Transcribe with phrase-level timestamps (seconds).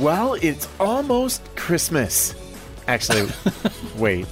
[0.00, 2.34] Well, it's almost Christmas.
[2.88, 3.30] Actually,
[3.96, 4.26] wait.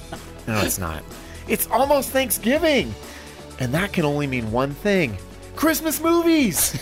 [0.47, 1.03] No, it's not.
[1.47, 2.95] It's almost Thanksgiving.
[3.59, 5.15] And that can only mean one thing
[5.59, 6.81] Christmas movies.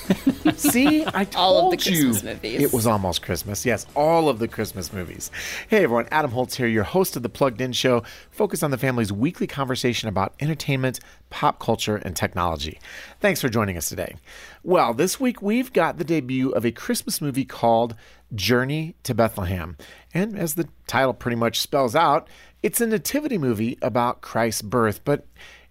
[0.55, 2.61] See, I told All of the you movies.
[2.61, 3.65] it was almost Christmas.
[3.65, 5.31] Yes, all of the Christmas movies.
[5.67, 8.77] Hey everyone, Adam Holz here, your host of the Plugged In Show, focused on the
[8.77, 10.99] family's weekly conversation about entertainment,
[11.31, 12.79] pop culture, and technology.
[13.19, 14.15] Thanks for joining us today.
[14.61, 17.95] Well, this week we've got the debut of a Christmas movie called
[18.35, 19.75] Journey to Bethlehem.
[20.13, 22.27] And as the title pretty much spells out,
[22.61, 25.25] it's a nativity movie about Christ's birth, but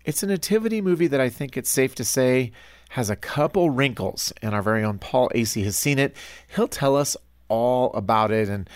[0.04, 2.50] it's a nativity movie that I think it's safe to say
[2.96, 6.16] has a couple wrinkles, and our very own Paul Asay has seen it.
[6.54, 7.14] He'll tell us
[7.48, 8.70] all about it, and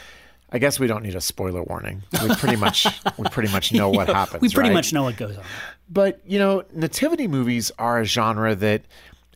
[0.51, 2.03] I guess we don't need a spoiler warning.
[2.23, 4.43] We pretty much we pretty much know what happens.
[4.43, 4.75] We pretty right?
[4.75, 5.45] much know what goes on.
[5.89, 8.83] But you know, nativity movies are a genre that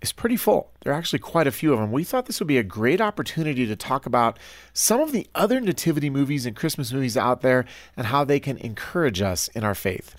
[0.02, 0.70] is pretty full.
[0.82, 1.90] There are actually quite a few of them.
[1.90, 4.38] We thought this would be a great opportunity to talk about
[4.74, 7.64] some of the other nativity movies and Christmas movies out there
[7.96, 10.14] and how they can encourage us in our faith.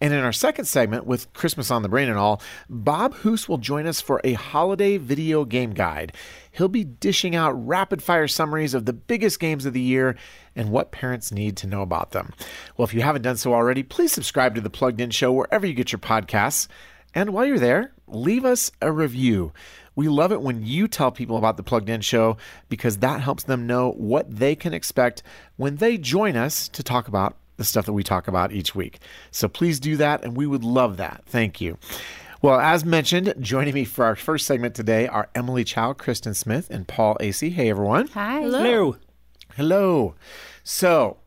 [0.00, 3.58] And in our second segment, with Christmas on the brain and all, Bob Hoose will
[3.58, 6.14] join us for a holiday video game guide.
[6.50, 10.16] He'll be dishing out rapid fire summaries of the biggest games of the year
[10.56, 12.32] and what parents need to know about them.
[12.76, 15.66] Well, if you haven't done so already, please subscribe to the Plugged In Show wherever
[15.66, 16.66] you get your podcasts.
[17.14, 19.52] And while you're there, leave us a review.
[19.96, 23.42] We love it when you tell people about the Plugged In Show because that helps
[23.42, 25.22] them know what they can expect
[25.56, 29.00] when they join us to talk about the stuff that we talk about each week.
[29.30, 31.22] So please do that, and we would love that.
[31.26, 31.76] Thank you.
[32.40, 36.70] Well, as mentioned, joining me for our first segment today are Emily Tsiao, Kristen Smith,
[36.70, 37.52] and Paul Asay.
[37.52, 38.06] Hey, everyone.
[38.08, 38.40] Hi.
[38.40, 38.96] Hello.
[39.56, 40.14] Hello.
[40.64, 41.18] So,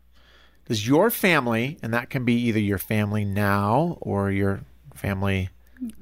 [0.67, 4.61] does your family, and that can be either your family now or your
[4.95, 5.49] family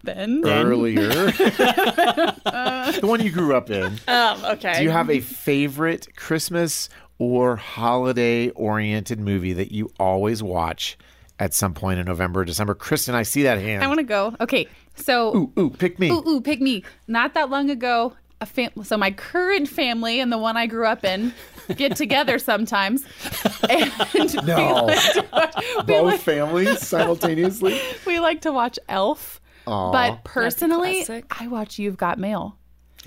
[0.05, 0.43] Then.
[0.45, 4.77] earlier, the one you grew up in, Um, okay.
[4.77, 6.87] do you have a favorite Christmas
[7.21, 10.97] or holiday oriented movie that you always watch
[11.37, 12.73] at some point in November or December?
[12.73, 13.83] Kristen, I see that hand.
[13.83, 14.35] I want to go.
[14.41, 14.67] Okay.
[14.95, 16.09] So, ooh, ooh, pick me.
[16.09, 16.83] ooh, ooh, pick me.
[17.07, 20.87] Not that long ago, a fam- so my current family and the one I grew
[20.87, 21.31] up in
[21.77, 23.05] get together sometimes.
[23.69, 24.83] And No.
[25.31, 27.79] watch, Both like, families simultaneously?
[28.07, 29.39] we like to watch Elf.
[29.65, 31.05] But personally.
[31.39, 32.57] I watch You've Got Mail.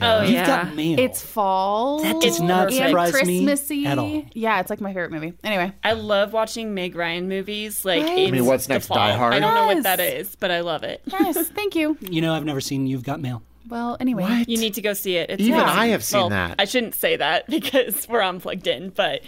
[0.03, 0.47] Oh, You've yeah.
[0.65, 0.99] got mail.
[0.99, 2.01] It's fall.
[2.03, 4.25] That does not and surprise me at all.
[4.33, 5.35] Yeah, it's like my favorite movie.
[5.45, 7.85] Anyway, I love watching Meg Ryan movies.
[7.85, 8.27] Like, Right?
[8.27, 8.97] I mean, what's next, fall.
[8.97, 9.35] Die Hard?
[9.35, 11.01] I don't know what that is, but I love it.
[11.07, 11.97] yes, thank you.
[12.01, 13.43] you know, I've never seen You've Got Mail.
[13.69, 14.25] Well, anyway.
[14.25, 14.49] What?
[14.49, 15.31] You need to go see it.
[15.31, 15.79] It's Even amazing.
[15.79, 16.57] I have seen Well, that.
[16.59, 19.23] I shouldn't say that because we're unplugged in, but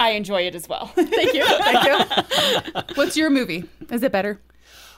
[0.00, 0.86] I enjoy it as well.
[0.94, 1.44] Thank you.
[1.44, 1.86] Thank
[2.74, 2.82] you.
[2.94, 3.64] What's your movie?
[3.90, 4.40] Is it better?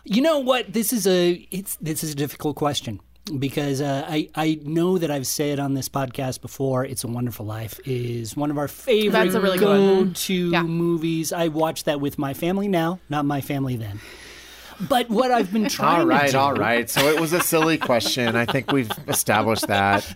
[0.05, 0.73] You know what?
[0.73, 3.01] This is a it's this is a difficult question
[3.39, 6.85] because uh, I I know that I've said on this podcast before.
[6.85, 10.63] It's a Wonderful Life is one of our favorite That's a really go-to Yeah.
[10.63, 11.33] movies.
[11.33, 14.01] I watch that with my family now, not my family then.
[14.89, 16.89] But what I've been trying All right, to do, all right.
[16.89, 18.35] So it was a silly question.
[18.35, 20.07] I think we've established that,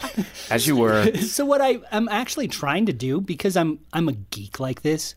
[0.50, 1.10] as you were.
[1.20, 5.14] So what I I'm actually trying to do because I'm I'm a geek like this.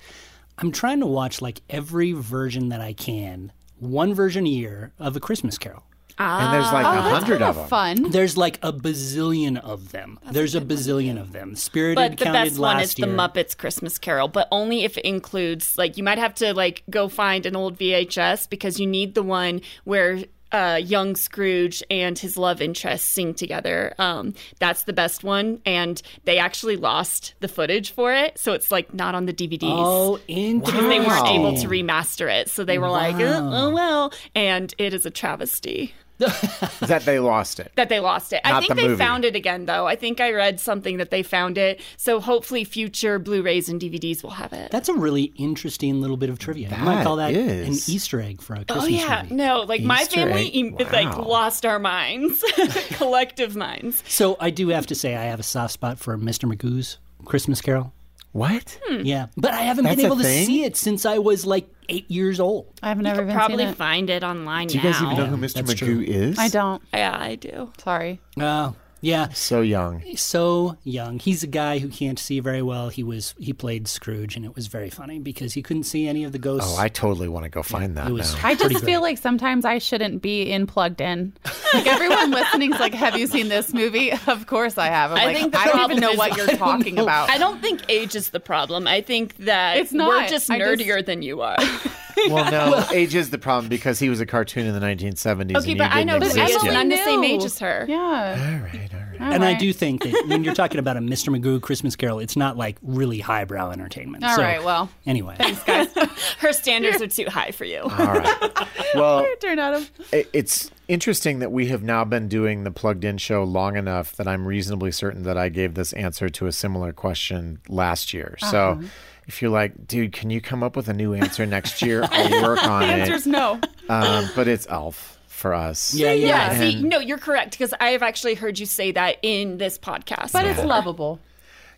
[0.60, 5.16] I'm trying to watch like every version that I can, one version a year of
[5.16, 5.84] a Christmas Carol.
[6.20, 7.68] And there's like Oh, a that's hundred of of them.
[7.68, 8.12] fun.
[8.12, 10.20] There's like a bazillion of them.
[10.32, 11.56] There's a bazillion of them.
[11.56, 13.06] Spirited But the counted best one last is the.
[13.08, 17.08] Muppets Christmas Carol, but only if it includes like you might have to like go
[17.08, 22.38] find an old VHS because you need the one where uh, young Scrooge and his
[22.38, 23.94] love interest sing together.
[24.00, 28.72] Um, that's the best one, and they actually lost the footage for it, so it's
[28.72, 29.60] like not on the DVDs.
[29.64, 34.14] Oh, because they weren't able to remaster it, so they were like, oh, oh well,
[34.36, 35.94] and it is a travesty
[36.88, 37.72] That they lost it.
[37.76, 38.42] that they lost it.
[38.46, 38.98] I think the they movie.
[38.98, 39.88] found it again, though.
[39.88, 41.82] I think I read something that they found it.
[41.98, 44.72] So hopefully, future Blu-rays and DVDs will have it.
[44.72, 46.70] That's a really interesting little bit of trivia.
[46.74, 47.68] I might call that is.
[47.88, 49.36] an Easter egg for a oh, Christmas Oh yeah, movie.
[49.36, 50.82] no, like my family, egg?
[50.82, 52.44] em- like lost our minds,
[52.92, 54.02] collective minds.
[54.08, 56.52] So I do have to say I have a soft spot for Mr.
[56.52, 57.94] Magoo's Christmas Carol.
[58.38, 58.80] What?
[59.02, 60.46] Yeah, but I haven't That's been able to thing?
[60.46, 62.68] see it since I was like eight years old.
[62.84, 63.76] I've never even Probably seen it.
[63.78, 64.92] find it online Do you now.
[64.92, 65.54] guys even know who Mr.
[65.56, 66.02] that's Magoo true.
[66.02, 66.38] is?
[66.38, 66.82] I don't.
[66.94, 67.72] Yeah, I do.
[67.84, 68.22] Sorry.
[68.40, 70.04] Uh, yeah, So young.
[70.16, 71.20] so young.
[71.20, 72.90] He's a guy who can't see very well.
[72.90, 76.24] He was he played Scrooge, and it was very funny because he couldn't see any
[76.24, 76.74] of the ghosts.
[76.76, 78.42] Oh, I totally want to go find that was now.
[78.48, 81.34] I just pretty feel like sometimes I shouldn't be in plugged in.
[81.74, 85.12] Like everyone listening's like, "Have you seen this movie?" Of course I have.
[85.12, 87.30] I'm I like, think the I don't even know is- what you're talking about.
[87.30, 88.88] I don't think age is the problem.
[88.88, 90.30] I think that It's we're not.
[90.30, 91.58] just I just- nerdier than you are.
[92.30, 95.56] Well, no, age is the problem because he was a cartoon in the 1970s.
[95.58, 96.76] okay, and but he I know, didn't but exist Emily, yet.
[96.80, 97.86] I'm the same age as her.
[97.88, 97.96] Yeah.
[97.98, 99.34] All right, all right.
[99.34, 101.36] and I do think that when you're talking about a Mr.
[101.36, 104.24] Magoo Christmas Carol, it's not like really highbrow entertainment.
[104.24, 104.90] All so, right, well.
[105.06, 105.88] anyway, Thanks, guys.
[106.40, 107.82] Her standards are too high for you.
[107.82, 108.68] All right.
[108.96, 109.92] Well, Turn out of.
[110.12, 114.28] it's interesting that we have now been doing the plugged in show long enough that
[114.28, 118.38] I'm reasonably certain that I gave this answer to a similar question last year.
[118.40, 118.88] So uh-huh.
[119.28, 122.04] If you're like, dude, can you come up with a new answer next year?
[122.10, 123.00] I'll work on The it.
[123.02, 123.60] answer's no.
[123.90, 125.94] Um, but it's Elf for us.
[125.94, 126.28] yeah, yeah.
[126.54, 129.78] Yeah, see, no, you're correct because I have actually heard you say that in this
[129.78, 130.32] podcast.
[130.34, 131.20] But it's lovable.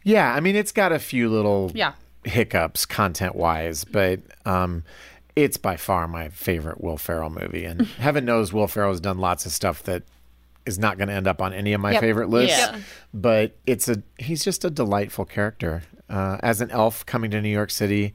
[0.03, 1.93] Yeah, I mean, it's got a few little Yeah.
[2.23, 4.83] hiccups content wise, but um,
[5.35, 7.65] it's by far my favorite Will Ferrell movie.
[7.65, 10.03] And heaven knows Will Ferrell's done lots of stuff that
[10.65, 12.01] is not going to end up on any of my Yep.
[12.01, 12.57] favorite lists.
[12.59, 12.79] Yeah.
[13.13, 15.83] But it's a he's just a delightful character.
[16.09, 18.13] Uh, as an elf coming to New York City,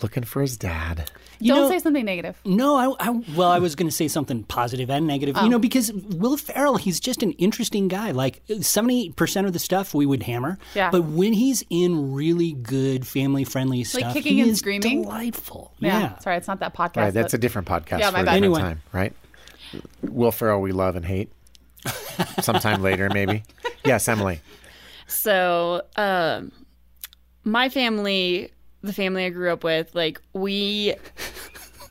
[0.00, 1.10] looking for his dad.
[1.40, 2.38] You Don't know- say something negative.
[2.44, 5.36] No, I, I well, I was going to say something positive and negative.
[5.38, 5.42] Oh.
[5.42, 8.10] You know, because Will Ferrell, he's just an interesting guy.
[8.10, 10.90] Like seventy percent of the stuff we would hammer, Yeah.
[10.90, 15.02] But when he's in really good family-friendly stuff, kicking he and is screaming?
[15.02, 15.72] delightful.
[15.78, 15.98] Yeah.
[16.00, 16.18] Yeah.
[16.18, 16.96] Sorry, it's not that podcast.
[16.96, 18.34] Right, that's but- a different podcast Yeah, my a bad.
[18.34, 18.60] different Anyway.
[18.60, 19.12] time, right?
[20.02, 21.30] Will Ferrell, we love and hate.
[22.42, 23.42] Sometime later, maybe.
[23.84, 24.40] Yes, Emily.
[25.06, 26.52] So, um,
[27.44, 28.50] my family,
[28.82, 30.94] the family I grew up with, like we,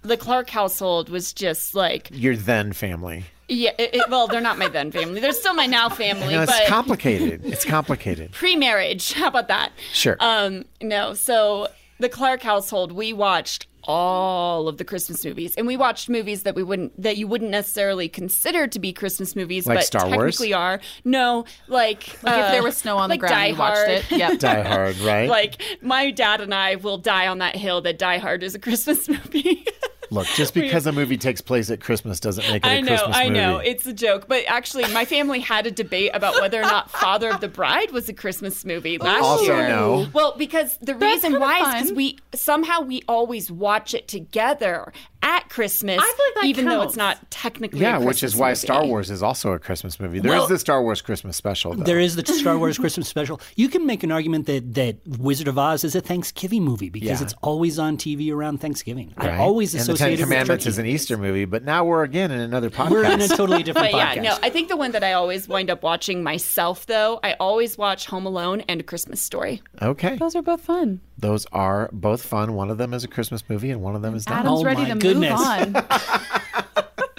[0.02, 3.26] the Clark household was just like, Your then family.
[3.48, 3.72] yeah.
[3.78, 5.20] It, it- well, they're not my then family.
[5.20, 7.46] They're still my now family, No, it's but complicated.
[7.46, 8.32] It's complicated.
[8.32, 9.14] pre-marriage.
[9.14, 9.72] How about that?
[9.94, 10.18] Sure.
[10.20, 11.14] Um, no.
[11.14, 11.68] So
[12.00, 16.56] the Clark household, we watched all of the Christmas movies, and we watched movies that
[16.56, 20.36] we wouldn't that you wouldn't necessarily consider to be Christmas movies, Like but Star Wars?
[20.38, 20.80] technically are.
[21.04, 24.12] No, like Like if uh, there was snow on the ground, Die you watched it.
[24.12, 24.40] Yep.
[24.40, 25.30] Die Hard, right?
[25.40, 28.60] Like my dad and I will die on that hill that Die Hard is a
[28.60, 29.66] Christmas movie.
[30.12, 32.88] Look, just because a movie takes place at Christmas doesn't make it a I know,
[32.88, 33.30] Christmas I know.
[33.30, 33.40] movie.
[33.40, 34.28] know, it's a joke.
[34.28, 37.92] But actually, my family had a debate about whether or not Father of the Bride
[37.92, 39.28] was a Christmas movie last oh.
[39.28, 39.68] Also year.
[39.70, 40.08] no.
[40.14, 44.92] Well, because the reason kinda why is because we somehow we always watch it together
[45.22, 47.80] at Christmas, I feel like that even though it's not technically.
[47.82, 48.56] yeah, a which is why movie.
[48.60, 50.20] Star Wars is also a Christmas movie.
[50.20, 51.84] There is Well- the Star Wars Christmas special, though.
[51.84, 53.42] There is the Star Wars Christmas special.
[53.56, 57.20] You can make an argument that, that Wizard of Oz is a Thanksgiving movie because
[57.20, 57.24] Yeah.
[57.24, 59.14] it's always on TV around Thanksgiving.
[59.18, 60.70] I always and the associate Ten it with Commandments turkey.
[60.72, 62.90] is an Easter movie, but now we're again in another podcast.
[62.92, 65.48] We're in a totally different But yeah, no, I think the one that I always
[65.48, 69.62] wind up watching myself, though, I always watch Home Alone and A Christmas Story.
[69.82, 71.02] okay, Those are both fun.
[71.20, 72.54] Those are both fun.
[72.54, 74.40] One of them is a Christmas movie, and one of them is not.
[74.40, 75.32] Adam's Oh ready my to goodness.
[75.32, 75.76] move on.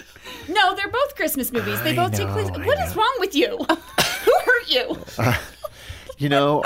[0.49, 1.81] No, they're both Christmas movies.
[1.81, 2.47] They I both take place.
[2.49, 3.01] I What is know.
[3.01, 3.57] wrong with you?
[4.25, 4.97] Who hurt you?
[6.17, 6.63] You know,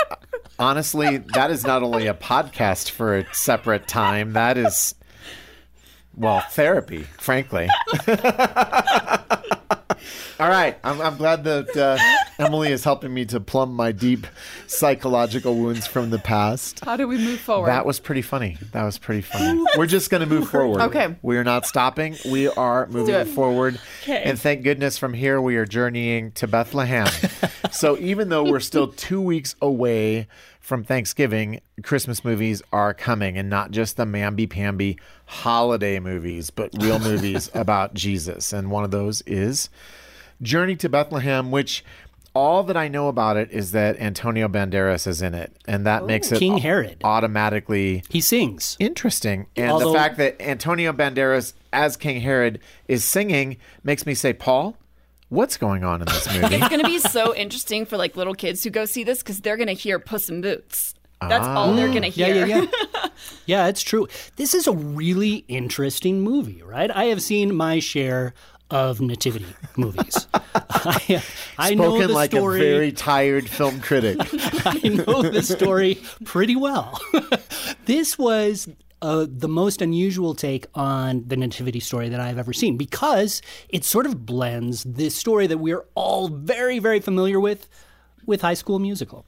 [0.58, 4.32] honestly, that is not only a podcast for a separate time.
[4.32, 4.95] That is,
[6.16, 7.68] well, therapy, frankly.
[10.38, 11.96] All right, I'm, I'm glad that uh,
[12.38, 14.26] Emily is helping me to plumb my deep
[14.66, 16.84] psychological wounds from the past.
[16.84, 17.68] How do we move forward?
[17.68, 18.58] That was pretty funny.
[18.72, 19.64] That was pretty funny.
[19.78, 20.82] We're just going to move forward.
[20.82, 21.16] Okay.
[21.22, 22.16] We are not stopping.
[22.30, 23.80] We are moving forward.
[24.02, 24.24] Okay.
[24.24, 27.08] And thank goodness from here we are journeying to Bethlehem.
[27.72, 30.28] so even though we're still two weeks away
[30.66, 36.70] from Thanksgiving, Christmas movies are coming and not just the mamby pamby holiday movies, but
[36.82, 38.52] real movies about Jesus.
[38.52, 39.70] And one of those is
[40.42, 41.84] Journey to Bethlehem, which
[42.34, 46.02] all that I know about it is that Antonio Banderas is in it, and that
[46.02, 46.96] oh, makes it King Herod.
[47.04, 48.76] automatically He sings.
[48.80, 49.46] interesting.
[49.54, 52.58] And Although- the fact that Antonio Banderas as King Herod
[52.88, 54.76] is singing makes me say, Paul,
[55.28, 56.56] what's going on in this movie?
[56.56, 59.40] It's going to be so interesting for like little kids who go see this because
[59.40, 60.94] they're going to hear Puss in Boots.
[61.20, 62.10] That's all they're going to ah.
[62.10, 62.46] hear.
[62.46, 63.06] yeah, yeah.
[63.46, 64.06] yeah, it's true.
[64.36, 66.90] This is a really interesting movie, right?
[66.90, 68.34] I have seen my share
[68.70, 70.26] of nativity movies.
[70.34, 71.22] I,
[71.56, 72.60] I know Spoken the like story.
[72.60, 74.18] a very tired film critic.
[74.66, 77.00] I know the story pretty well.
[77.86, 78.68] this was
[79.02, 83.84] uh, the most unusual take on the nativity story that I've ever seen because it
[83.84, 87.68] sort of blends this story that we're all very, very familiar with
[88.24, 89.24] with High School Musical.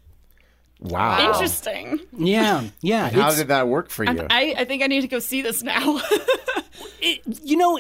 [0.80, 1.32] Wow.
[1.32, 2.00] Interesting.
[2.16, 3.08] Yeah, yeah.
[3.11, 4.26] How it's- did that work for you?
[4.30, 6.00] I, I think I need to go see this now.
[7.42, 7.78] you know,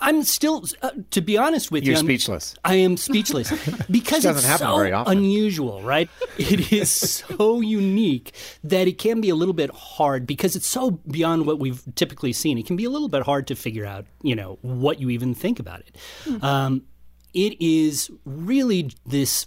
[0.00, 2.54] I'm still, uh, to be honest with You're you, I'm- speechless.
[2.64, 3.50] I am speechless
[3.90, 5.18] because doesn't it's happen so very often.
[5.18, 6.08] unusual, right?
[6.38, 8.34] It is so unique
[8.64, 12.32] that it can be a little bit hard because it's so beyond what we've typically
[12.32, 12.58] seen.
[12.58, 15.34] It can be a little bit hard to figure out, you know, what you even
[15.34, 15.96] think about it.
[16.24, 16.44] Hmm.
[16.44, 16.82] Um,
[17.34, 19.46] it is really this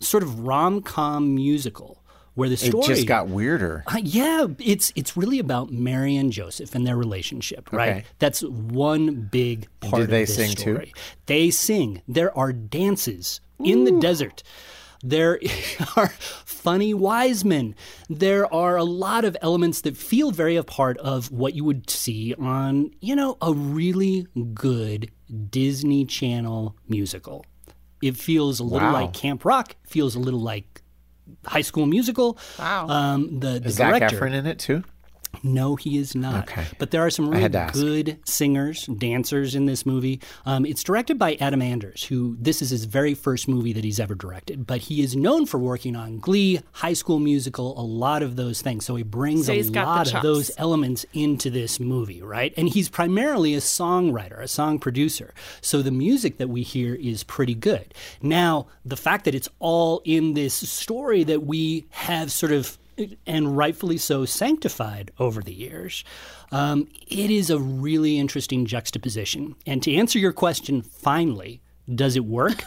[0.00, 2.02] sort of rom com musical
[2.36, 3.82] where the It story just got weirder.
[3.88, 7.88] uh, yeah, it's it's really about Mary and Joseph and their relationship, right?
[7.88, 8.04] Okay.
[8.20, 10.74] That's one big part do of they this sing too?
[10.76, 10.94] story.
[11.26, 12.02] They sing.
[12.06, 14.42] There are dances in the desert.
[15.02, 15.38] There
[15.96, 16.08] are
[16.44, 17.74] funny wise men.
[18.08, 21.88] There are a lot of elements that feel very a part of what you would
[21.90, 25.10] see on, you know, a really good
[25.50, 27.44] Disney Channel musical.
[28.02, 28.92] It feels a little Wow.
[28.94, 30.75] like Camp Rock, feels a little like
[31.44, 32.38] High School Musical.
[32.58, 32.88] Wow.
[32.88, 34.84] Um, the the Is Zac director, Efron in it too?
[35.42, 36.48] No, he is not.
[36.48, 36.64] Okay.
[36.78, 37.74] But there are some really had to ask.
[37.74, 40.20] good singers, dancers in this movie.
[40.44, 44.00] Um, it's directed by Adam Anders, who this is his very first movie that he's
[44.00, 44.66] ever directed.
[44.66, 48.62] But he is known for working on Glee, High School Musical, a lot of those
[48.62, 48.84] things.
[48.84, 52.22] So he brings So a he's got the lot of those elements into this movie,
[52.22, 52.52] right?
[52.56, 55.34] And he's primarily a songwriter, a song producer.
[55.60, 57.94] So the music that we hear is pretty good.
[58.22, 62.78] Now, the fact that it's all in this story that we have sort of
[63.26, 66.04] and rightfully so sanctified over the years,
[66.52, 69.54] um, it is a really interesting juxtaposition.
[69.66, 71.60] And to answer your question, finally,
[71.94, 72.64] does it work?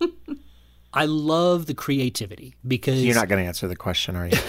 [0.92, 4.36] I love the creativity because You're not going to answer the question, are you?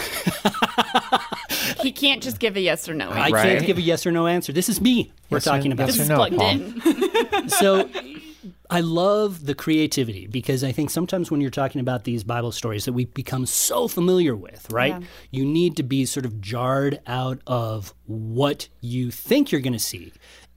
[1.81, 3.09] He can't just give a yes or no.
[3.09, 3.33] I answer.
[3.33, 3.53] Right.
[3.55, 4.53] can't give a yes or no answer.
[4.53, 5.87] This is me we're Yes talking about.
[5.87, 6.49] yes This or is no, plugged Paul?
[6.51, 7.49] in.
[7.49, 7.89] so
[8.71, 12.85] I love the creativity because I think sometimes when you're talking about these Bible stories
[12.85, 15.01] that we become so familiar with, right?
[15.01, 15.07] Yeah.
[15.29, 19.79] You need to be sort of jarred out of what you think you're going to
[19.79, 20.13] see.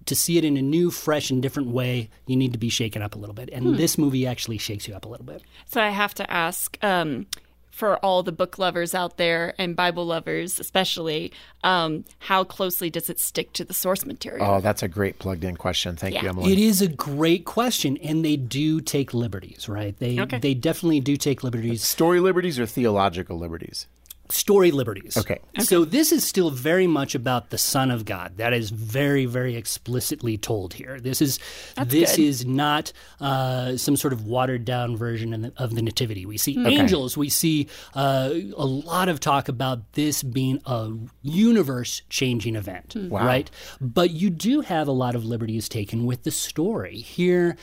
[0.06, 3.02] To see it in a new, fresh, and different way, you need to be shaken
[3.02, 3.48] up a little bit.
[3.52, 5.42] And this movie actually shakes you up a little bit.
[5.66, 7.26] So I have to ask um,
[7.74, 11.32] for all the book lovers out there and Bible lovers, especially,
[11.64, 14.46] um, how closely does it stick to the source material?
[14.46, 15.96] Oh, that's a great plugged in question.
[15.96, 16.52] Thank you, Emily.
[16.52, 19.98] It is a great question, and they do take liberties, right?
[19.98, 20.38] They Okay.
[20.38, 21.82] they definitely do take liberties.
[21.82, 23.88] Story liberties or theological liberties?
[24.30, 25.16] Story liberties.
[25.16, 25.38] Okay.
[25.60, 28.38] So this is still very much about the Son of God.
[28.38, 30.98] That is very, very explicitly told here.
[31.00, 31.38] This is
[31.86, 32.22] this good.
[32.22, 36.24] is not uh, some sort of watered down version of the, of the Nativity.
[36.26, 37.16] We see angels.
[37.16, 40.90] We see uh, a lot of talk about this being a
[41.22, 43.26] universe changing event, Wow.
[43.26, 43.50] right?
[43.80, 47.56] But you do have a lot of liberties taken with the story here.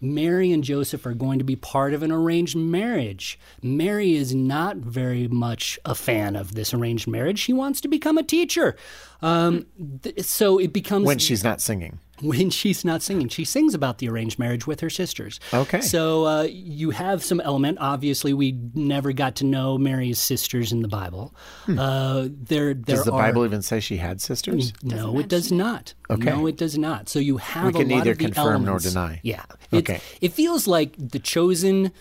[0.00, 3.38] Mary and Joseph are going to be part of an arranged marriage.
[3.62, 7.38] Mary is not very much a fan of this arranged marriage.
[7.38, 8.76] She wants to become a teacher.
[9.22, 9.66] Um,
[10.02, 11.98] th- so it becomes When she's not singing.
[12.20, 13.28] When she's not singing.
[13.28, 15.40] She sings about the arranged marriage with her sisters.
[15.52, 15.80] Okay.
[15.80, 17.78] So uh, you have some element.
[17.80, 21.34] Obviously, we never got to know Mary's sisters in the Bible.
[21.68, 22.82] Uh, there, there Hmm.
[22.82, 24.72] Does the are, Bible even say she had sisters?
[24.82, 25.94] no, it does not.
[26.10, 26.24] Okay.
[26.30, 27.08] No, it does not.
[27.08, 29.20] So you have We can a lot neither of the confirm nor deny.
[29.22, 29.44] Yeah.
[29.70, 30.00] It's, Okay.
[30.20, 31.92] It feels like the chosen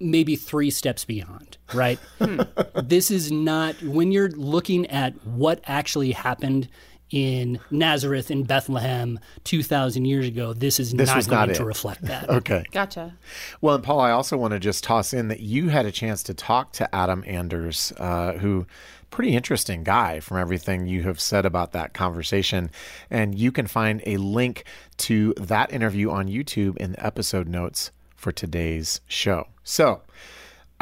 [0.00, 1.98] maybe three steps beyond, right?
[2.18, 2.40] Hmm.
[2.82, 6.68] this is not when you're looking at what actually happened
[7.12, 12.02] in Nazareth in Bethlehem 2000 years ago, this is This not going not to reflect
[12.02, 12.30] that.
[12.42, 12.64] Okay.
[12.72, 13.14] Gotcha.
[13.60, 16.22] Well, and Paul, I also want to just toss in that you had a chance
[16.24, 18.66] to talk to Adam Anders, uh, who
[19.10, 22.70] pretty interesting guy from everything you have said about that conversation.
[23.10, 24.64] And you can find a link
[24.98, 29.48] to that interview on YouTube in the episode notes for today's show.
[29.62, 30.00] So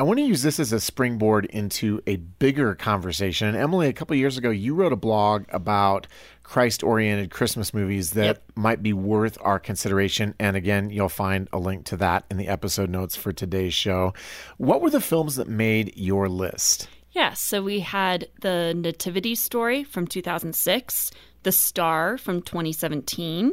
[0.00, 3.48] I want to use this as a springboard into a bigger conversation.
[3.48, 6.06] And Emily, a couple years ago, you wrote a blog about
[6.42, 8.42] Christ oriented Christmas movies that Yep.
[8.54, 10.34] might be worth our consideration.
[10.40, 14.14] And again, you'll find a link to that in the episode notes for today's show.
[14.56, 16.88] What were the films that made your list?
[17.12, 21.10] Yeah, so we had the Nativity Story from 2006,
[21.42, 23.52] The Star from 2017,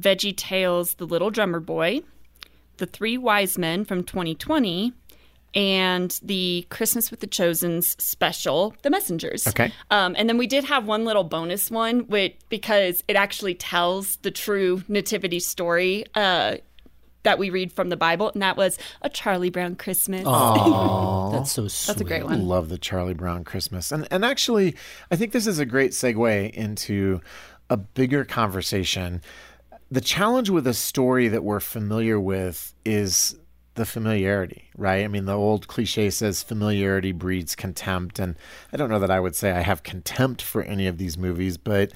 [0.00, 2.00] Veggie Tales, The Little Drummer Boy,
[2.78, 4.94] The Three Wise Men from 2020,
[5.54, 9.46] and the Christmas with the Chosens special, The Messengers.
[9.46, 9.72] Okay.
[9.90, 14.16] Um, and then we did have one little bonus one, which because it actually tells
[14.16, 16.56] the true nativity story uh,
[17.26, 20.24] that we read from the Bible, and that was a Charlie Brown Christmas.
[20.24, 21.86] That's so sweet.
[21.88, 22.46] That's a great I one.
[22.46, 23.90] love the Charlie Brown Christmas.
[23.90, 24.76] And and actually,
[25.10, 27.20] I think this is a great segue into
[27.68, 29.22] a bigger conversation.
[29.90, 33.36] The challenge with a story that we're familiar with is
[33.76, 35.04] the familiarity, right?
[35.04, 38.18] I mean, the old cliche says familiarity breeds contempt.
[38.18, 38.36] And
[38.72, 41.56] I don't know that I would say I have contempt for any of these movies,
[41.56, 41.92] but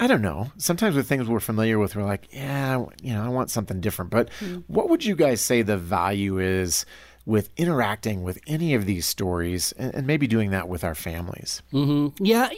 [0.00, 0.50] I don't know.
[0.56, 4.10] Sometimes with things we're familiar with, we're like, yeah, you know, I want something different.
[4.10, 4.58] But hmm.
[4.66, 6.84] what would you guys say the value is
[7.26, 11.62] with interacting with any of these stories and, and maybe doing that with our families?
[11.72, 12.22] Mm-hmm.
[12.24, 12.50] Yeah,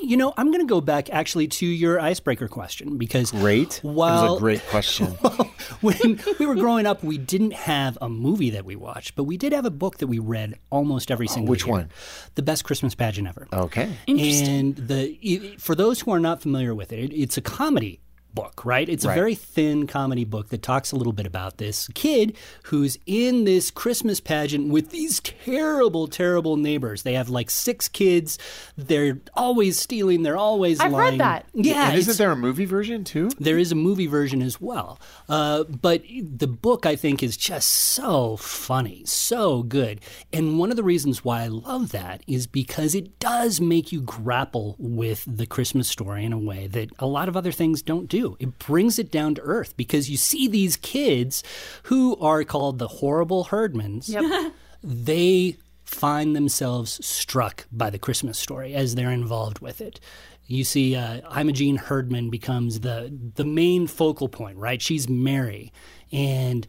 [0.00, 3.78] you know, I'm going to go back actually to your icebreaker question because Great.
[3.82, 5.06] While it was a great question.
[5.80, 9.36] when we were growing up, we didn't have a movie that we watched, but we
[9.36, 11.72] did have a book that we read almost every single Oh, which year.
[11.72, 11.90] one?
[12.34, 13.46] The Best Christmas Pageant Ever.
[13.52, 13.90] okay.
[14.06, 18.00] And the for those who are not familiar with it, it it's a comedy
[18.40, 18.88] book, right?
[18.88, 22.98] It's a very thin comedy book that talks a little bit about this kid who's
[23.06, 27.02] in this Christmas pageant with these terrible, terrible neighbors.
[27.02, 28.38] They have like six kids.
[28.76, 30.22] They're always stealing.
[30.22, 31.46] They're always I've read that.
[31.54, 33.30] Yeah, and isn't there a movie version too?
[33.38, 35.00] there is a movie version as well.
[35.28, 40.00] Uh, but the book, I think, is just so funny, so good.
[40.32, 44.00] And one of the reasons why I love that is because it does make you
[44.00, 48.08] grapple with the Christmas story in a way that a lot of other things don't
[48.08, 48.27] do.
[48.38, 51.42] It brings it down to earth because you see these kids
[51.84, 54.52] who are called the horrible herdmans Yep.
[54.82, 59.98] they find themselves struck by the Christmas story as they're involved with it.
[60.46, 64.80] You see, uh, Imogene Herdman becomes the the main focal point, right?
[64.80, 65.72] She's Mary,
[66.10, 66.66] and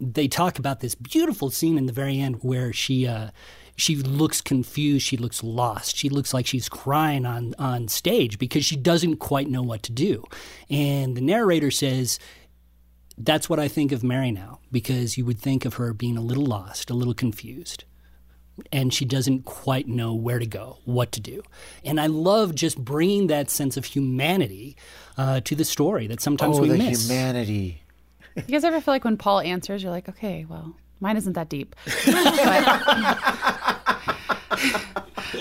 [0.00, 3.30] they talk about this beautiful scene in the very end where she uh,
[3.76, 8.64] she looks confused, she looks lost, she looks like she's crying on on stage because
[8.64, 10.24] she doesn't quite know what to do,
[10.70, 12.18] and the narrator says
[13.18, 16.20] that's what I think of Mary now, because you would think of her being a
[16.20, 17.84] little lost, a little confused.
[18.72, 21.42] And she doesn't quite know where to go, what to do.
[21.84, 24.76] And I love just bringing that sense of humanity
[25.18, 27.06] uh, to the story that sometimes Oh, we the miss.
[27.06, 27.82] humanity.
[28.34, 31.48] You guys ever feel like when Paul answers, you're like, okay, well, mine isn't that
[31.48, 31.74] deep.
[32.06, 33.18] But-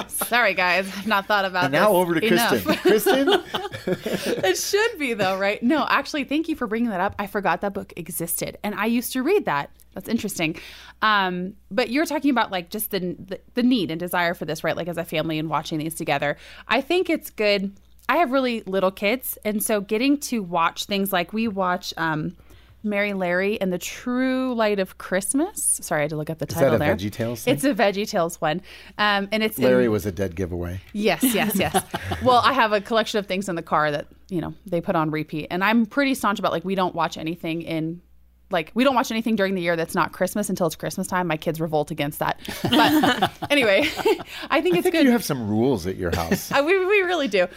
[0.07, 2.63] Sorry, guys, I've not thought about And now this over to enough.
[2.81, 3.25] Kristen.
[3.45, 5.62] Kristen, it should be though, right?
[5.62, 7.15] No, actually, thank you for bringing that up.
[7.19, 9.69] I forgot that book existed, and I used to read that.
[9.93, 10.57] That's interesting.
[11.01, 14.63] Um, but you're talking about like just the, the the need and desire for this,
[14.63, 14.75] right?
[14.75, 16.38] Like as a family and watching these together.
[16.67, 17.74] I think it's good.
[18.09, 21.93] I have really little kids, and so getting to watch things like we watch.
[21.97, 22.35] Um,
[22.85, 25.79] Merry Larry and the True Light of Christmas.
[25.81, 26.95] Sorry, I had to look up the that title a there.
[26.95, 27.53] VeggieTales thing?
[27.55, 28.61] It's a Veggie Tales one,
[28.97, 30.79] um, and it's in- Larry was a dead giveaway.
[30.93, 31.83] Yes, yes, yes.
[32.23, 34.95] well, I have a collection of things in the car that, you know, they put
[34.95, 35.47] on repeat.
[35.49, 38.01] And I'm pretty staunch about like we don't watch anything in
[38.51, 41.27] like we don't watch anything during the year that's not Christmas until it's Christmas time.
[41.27, 42.39] My kids revolt against that.
[42.63, 43.79] But anyway,
[44.49, 45.05] I think I it's think good.
[45.05, 46.51] you have some rules at your house.
[46.51, 47.48] Uh, we, we really do.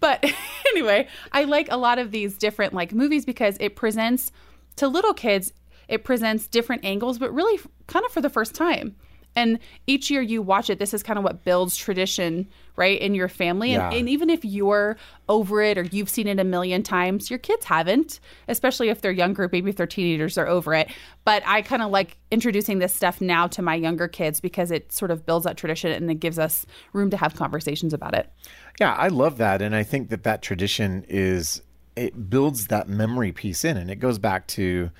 [0.00, 0.24] But
[0.70, 4.32] anyway, I like a lot of these different like movies because it presents
[4.78, 5.52] to little kids,
[5.88, 8.96] it presents different angles, but really kind of for the first time.
[9.36, 13.14] And each year you watch it, this is kind of what builds tradition, right, in
[13.14, 13.72] your family.
[13.72, 14.96] And, and even if you're
[15.28, 19.12] over it or you've seen it a million times, your kids haven't, especially if they're
[19.12, 20.90] younger, maybe if they're teenagers, they're over it.
[21.24, 24.92] But I kind of like introducing this stuff now to my younger kids because it
[24.92, 28.32] sort of builds that tradition and it gives us room to have conversations about it.
[28.80, 31.62] Yeah, I love that, and I think that that tradition is
[31.98, 34.90] it builds that memory piece in, and it goes back to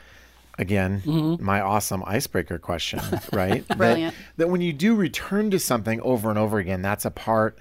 [0.59, 1.45] again mm-hmm.
[1.45, 3.01] my awesome icebreaker question,
[3.33, 3.67] right?
[3.69, 4.15] That- Brilliant.
[4.37, 7.59] That, when you do return to something over and over again, that's a part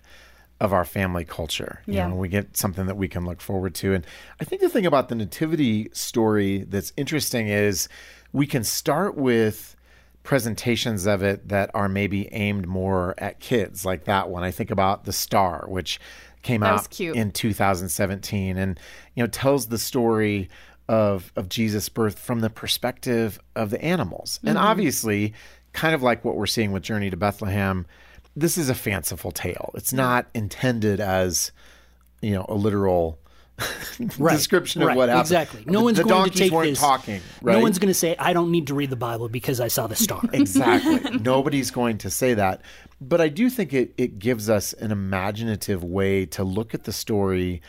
[0.60, 1.82] of our family culture.
[1.86, 2.08] You Yeah.
[2.08, 4.06] know, we get something that we can look forward to, and
[4.41, 7.88] I think the thing about the nativity story that's interesting is
[8.34, 9.76] we can start with
[10.23, 14.43] presentations of it that are maybe aimed more at kids, like that one.
[14.43, 16.02] I think about The Star, which
[16.47, 18.79] came That out in 2017 and
[19.15, 20.49] you know tells the story
[20.89, 24.39] of of Jesus' birth from the perspective of the animals.
[24.43, 24.65] And Mm-hmm.
[24.67, 25.33] obviously,
[25.73, 27.86] kind of like what we're seeing with Journey to Bethlehem,
[28.36, 29.71] this is a fanciful tale.
[29.75, 31.51] It's not intended as
[32.21, 33.19] you know a literal
[34.17, 35.21] description of what happened.
[35.25, 35.63] Exactly.
[35.65, 36.79] No The- one's the going to take weren't this.
[36.79, 37.21] talking.
[37.41, 37.55] Right?
[37.57, 39.88] No one's going to say, "I don't need to read the Bible because I saw
[39.88, 41.17] the star." exactly.
[41.23, 42.62] Nobody's going to say that.
[42.99, 46.93] But I do think it, it gives us an imaginative way to look at the
[46.93, 47.62] story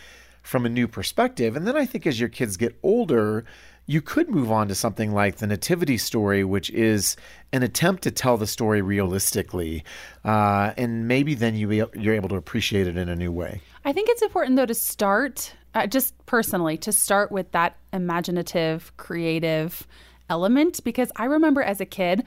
[0.43, 1.57] from a new perspective.
[1.57, 3.45] And then I think as your kids get older,
[3.85, 7.17] you could move on to something like the Nativity story, which is
[7.53, 9.85] an attempt to tell the story realistically.
[10.25, 13.61] Uh, and maybe then you, you're able to appreciate it in a new way.
[13.85, 18.95] I think it's important though to start, uh, just personally, to start with that imaginative,
[18.97, 19.87] creative
[20.31, 22.25] element because I remember as a kid.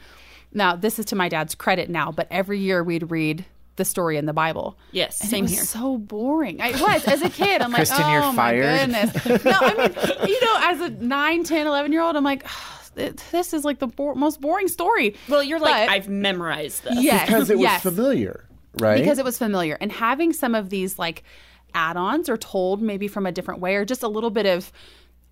[0.54, 3.46] Now, this is to my dad's credit now, but every year we'd read
[3.78, 4.78] the story in the Bible.
[4.92, 5.64] Yes, And same it was here.
[5.64, 6.62] So boring.
[6.62, 7.62] I was as a kid.
[7.62, 9.46] I'm like, Kristen, oh you're my fired." goodness.
[9.46, 12.90] No, I mean, you know, as a 9, 10, 11 year old, I'm like, oh,
[12.98, 15.16] it- this is like the bo- most boring story.
[15.30, 17.02] Well, you're like, I've memorized this.
[17.02, 18.46] yes, Because it was yes familiar,
[18.80, 19.00] right?
[19.00, 21.24] because it was familiar and having some of these like
[21.74, 24.72] add-ons or told maybe from a different way or just a little bit of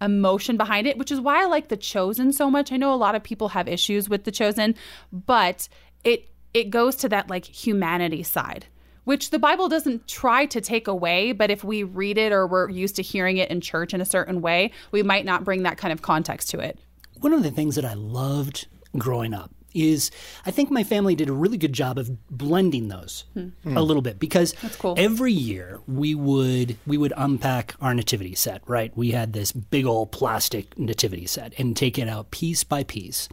[0.01, 2.71] emotion behind it which is why i like the chosen so much.
[2.71, 4.75] I know a lot of people have issues with the chosen
[5.12, 5.67] but
[6.03, 8.65] it it goes to that like humanity side
[9.03, 12.69] which the bible doesn't try to take away but if we read it or we're
[12.69, 15.77] used to hearing it in church in a certain way we might not bring that
[15.77, 16.79] kind of context to it.
[17.19, 20.12] One of the things that I loved growing up is
[20.45, 23.49] I think my family did a really good job of blending those hmm.
[23.77, 24.95] a little bit because cool.
[24.97, 28.95] every year we would we would unpack our nativity set, right?
[28.95, 33.29] We had this big old plastic nativity set and take it out piece by piece.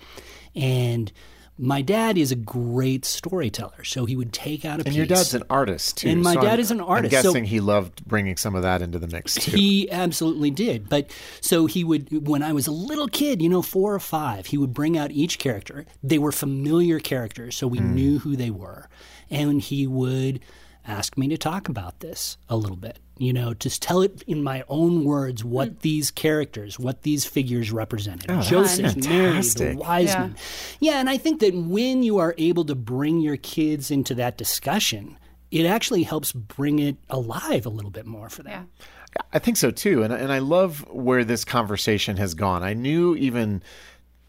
[0.55, 1.13] And
[1.59, 4.95] my dad is a great storyteller, so he would take out a And piece.
[4.97, 6.09] your dad's an artist too.
[6.09, 8.55] And my so dad I'm- is an artist, I'm so- guessing he loved bringing some
[8.55, 9.57] of that into the mix too.
[9.57, 10.89] He absolutely did.
[10.89, 14.47] But so he would, when I was a little kid, you know, four or five,
[14.47, 15.87] he would bring out each character.
[16.03, 17.95] They were familiar characters, so we hmm.
[17.95, 18.89] knew who they were.
[19.31, 20.41] And he would
[20.87, 24.43] ask me to talk about this a little bit, you know, just tell it in
[24.43, 25.75] my own words what hmm.
[25.81, 28.31] these characters, what these figures represented.
[28.31, 30.21] Oh, Joseph, Mary, the wise Yeah.
[30.21, 30.37] men.
[30.81, 34.39] Yeah, and I think that when you are able to bring your kids into that
[34.39, 35.19] discussion,
[35.51, 38.69] it actually helps bring it alive a little bit more for them.
[38.79, 38.87] Yeah.
[39.33, 42.63] I think so too, and and I love where this conversation has gone.
[42.63, 43.63] I knew even,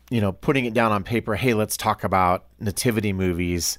[0.10, 1.36] you know, putting it down on paper.
[1.36, 3.78] Hey, let's talk about nativity movies.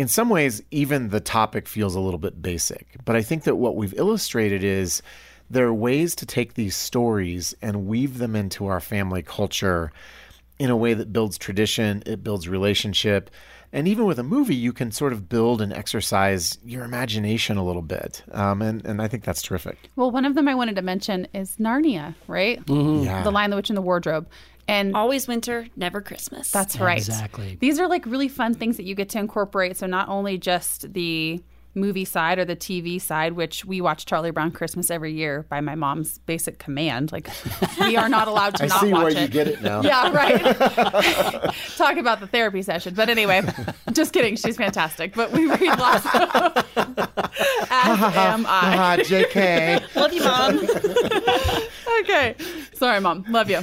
[0.00, 3.56] In some ways, even the topic feels a little bit basic, but I think that
[3.56, 5.02] what we've illustrated is
[5.50, 9.92] there are ways to take these stories and weave them into our family culture
[10.58, 13.28] in a way that builds tradition, it builds relationship.
[13.74, 17.64] And even with a movie, you can sort of build and exercise your imagination a
[17.64, 18.22] little bit.
[18.32, 19.90] Um, and, and I think that's terrific.
[19.96, 22.58] Well, one of them I wanted to mention is Narnia, right?
[22.66, 23.22] Yeah.
[23.22, 24.26] The Lion, the Witch, and the Wardrobe.
[24.70, 26.50] And Always winter, never Christmas.
[26.50, 26.98] That's right.
[26.98, 27.56] Exactly.
[27.60, 29.76] These are like really fun things that you get to incorporate.
[29.76, 31.42] So not only just the
[31.74, 35.60] movie side or the TV side, which we watch Charlie Brown Christmas every year by
[35.60, 37.12] my mom's basic command.
[37.12, 37.28] Like
[37.80, 39.20] we are not allowed to I not see watch where it.
[39.20, 39.80] you get it now.
[39.90, 40.40] Yeah, right.
[41.76, 42.94] Talk about the therapy session.
[42.94, 43.42] But anyway,
[43.92, 44.36] just kidding.
[44.36, 45.14] She's fantastic.
[45.14, 46.56] But we read lots of
[47.70, 48.76] As am I.
[48.76, 49.94] Ah, JK.
[49.96, 52.00] Love you, mom.
[52.00, 52.34] okay.
[52.74, 53.24] Sorry, mom.
[53.28, 53.60] Love you.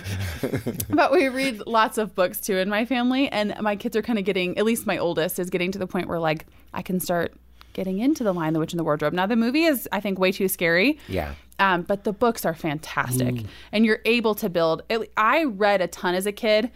[0.90, 4.20] but we read lots of books too in my family, and my kids are kind
[4.20, 7.00] of getting, at least my oldest, is getting to the point where like I can
[7.00, 7.34] start
[7.78, 9.14] getting into the Lion, the Witch, and the Wardrobe.
[9.14, 11.00] Now the movie is, I think, way too scary.
[11.08, 11.36] Yeah.
[11.60, 14.82] Um, but the books are fantastic, and you're able to build.
[15.16, 16.72] I read a ton as a kid.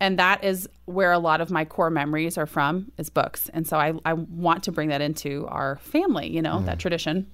[0.00, 3.48] And that is where a lot of my core memories are from is books.
[3.54, 7.30] And so I, I want to bring that into our family, you know, that tradition.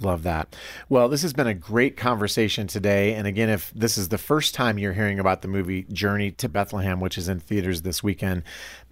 [0.00, 0.56] Love that.
[0.88, 3.14] Well, this has been a great conversation today.
[3.14, 6.48] And again, if this is the first time you're hearing about the movie Journey to
[6.48, 8.42] Bethlehem, which is in theaters this weekend,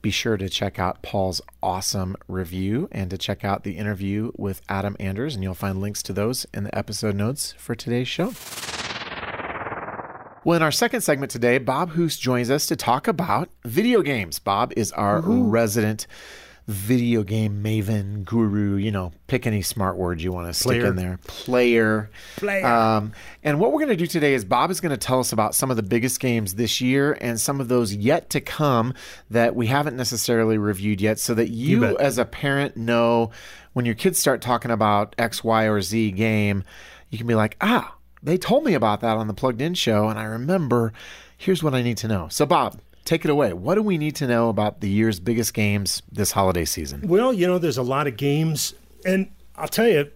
[0.02, 4.60] be sure to check out Paul's awesome review and to check out the interview with
[4.68, 5.34] Adam Anders.
[5.34, 8.34] And you'll find links to those in the episode notes for today's show.
[10.44, 14.38] Well, in our second segment today, Bob Hoose joins us to talk about video games.
[14.38, 16.06] Bob is our resident
[16.68, 18.76] video game maven guru.
[18.76, 21.18] You know, pick any smart word you want to stick in there.
[21.26, 22.10] Player.
[22.36, 22.66] Player.
[22.66, 25.32] Um, and what we're going to do today is Bob is going to tell us
[25.32, 28.92] about some of the biggest games this year and some of those yet to come
[29.30, 32.00] that we haven't necessarily reviewed yet, so that you, bet.
[32.00, 33.30] as a parent, know
[33.72, 36.64] when your kids start talking about X, Y, or Z game,
[37.08, 40.08] you can be like, ah, they told me about that on the Plugged In show,
[40.08, 40.92] and I remember.
[41.40, 42.26] Here's what I need to know.
[42.28, 43.52] So, Bob, take it away.
[43.54, 47.08] What do we need to know about the year's biggest games this holiday season?
[47.08, 48.74] Well, you know, there's a lot of games,
[49.06, 50.10] and I'll tell you,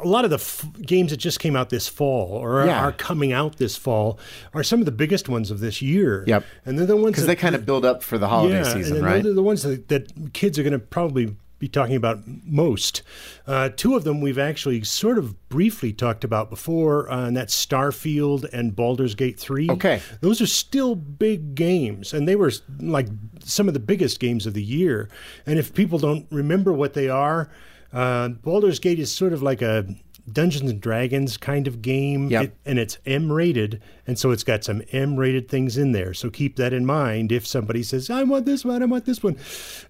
[0.00, 2.80] a lot of the f- games that just came out this fall or Yeah.
[2.80, 4.18] are coming out this fall
[4.54, 6.24] are some of the biggest ones of this year.
[6.26, 6.44] Yep.
[6.64, 8.96] And they're the ones Because they kind of build up for the holiday yeah, season,
[8.98, 9.22] and right?
[9.22, 13.02] They're the ones that, that kids are going to probably be talking about most.
[13.46, 17.54] Uh, two of them we've actually sort of briefly talked about before, uh, and that's
[17.54, 19.70] Starfield and Baldur's Gate 3.
[19.70, 20.02] Okay.
[20.20, 23.08] Those are still big games, and they were like
[23.40, 25.08] some of the biggest games of the year.
[25.46, 27.48] And if people don't remember what they are,
[27.94, 29.86] uh, Baldur's Gate is sort of like a
[30.32, 32.42] Dungeons and Dragons kind of game, Yep.
[32.44, 36.14] It- and it's M rated, and so it's got some M rated things in there.
[36.14, 39.22] So keep that in mind if somebody says, "I want this one, I want this
[39.22, 39.36] one."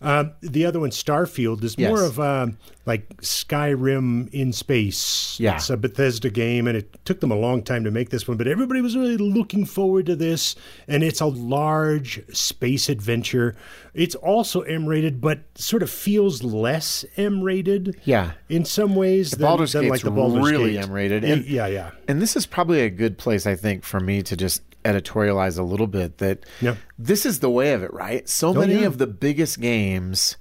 [0.02, 1.88] Um, the other one, Starfield, is Yes.
[1.88, 5.36] more of um, like Skyrim in space.
[5.38, 5.56] Yeah.
[5.56, 8.36] It's a Bethesda game, and it took them a long time to make this one,
[8.36, 10.56] but everybody was really looking forward to this.
[10.88, 13.54] And it's a large space adventure.
[13.94, 17.96] It's also M rated, but sort of feels less M rated.
[18.04, 18.32] Yeah.
[18.48, 20.84] In some ways, than, Baldur's than Gate's like the Baldur's really Gate.
[20.84, 21.24] M-rated.
[21.24, 21.90] And- yeah, yeah.
[22.08, 25.62] And this is probably a good place, I think, for me to just editorialize a
[25.62, 26.76] little bit that Yeah.
[26.98, 28.28] this is the way of it, right?
[28.28, 28.86] So oh, many yeah.
[28.86, 30.36] of the biggest games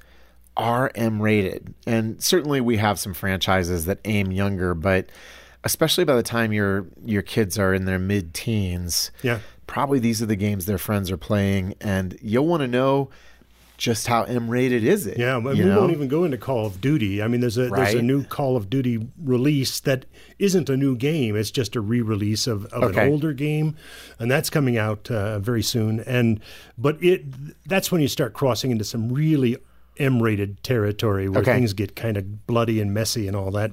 [0.58, 1.74] are M rated.
[1.88, 5.08] And certainly we have some franchises that aim younger, but
[5.64, 9.40] especially by the time your your kids are in their mid teens, Yeah.
[9.66, 13.10] probably these are the games their friends are playing and you'll want to know
[13.84, 15.18] just how M-rated is it?
[15.18, 15.78] Yeah, but we know?
[15.82, 17.22] won't even go into Call of Duty.
[17.22, 20.06] I mean, there's a there's a new Call of Duty release that
[20.40, 21.36] isn't a new game.
[21.36, 23.06] It's just a re-release of, of Okay.
[23.08, 23.76] an older game,
[24.20, 26.00] and that's coming out uh, very soon.
[26.00, 26.40] And
[26.78, 27.26] but it
[27.68, 29.58] that's when you start crossing into some really
[29.98, 31.54] M-rated territory where Okay.
[31.54, 33.72] things get kind of bloody and messy and all that.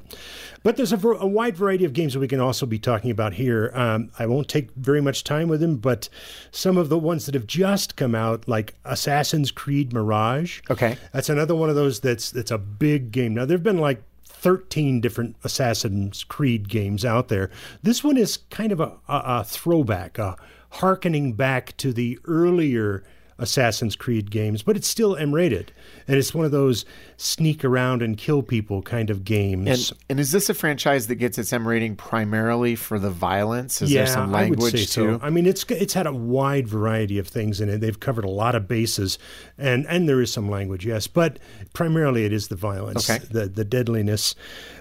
[0.63, 3.35] But there's a, a wide variety of games that we can also be talking about
[3.35, 3.71] here.
[3.75, 6.09] Um, I won't take very much time with them, but
[6.51, 10.61] some of the ones that have just come out, like Assassin's Creed Mirage.
[10.71, 10.97] Okay.
[11.13, 13.35] That's another one of those that's that's a big game.
[13.35, 17.51] Now there've been like 13 different Assassin's Creed games out there.
[17.83, 20.37] This one is kind of a, a, a throwback, a
[20.71, 23.03] harkening back to the earlier
[23.41, 25.73] Assassin's Creed games, but it's still M-rated,
[26.07, 26.85] and it's one of those
[27.17, 29.91] sneak around and kill people kind of games.
[29.91, 33.83] And, and is this a franchise that gets its M rating primarily for the violence?
[33.83, 35.19] Is there some I would language say too?
[35.19, 35.21] so.
[35.23, 37.79] I mean, it's it's had a wide variety of things in it.
[37.81, 39.19] They've covered a lot of bases,
[39.59, 41.39] and and there is some language, yes, but
[41.73, 43.25] primarily it is the violence, Okay.
[43.31, 44.35] the the deadliness.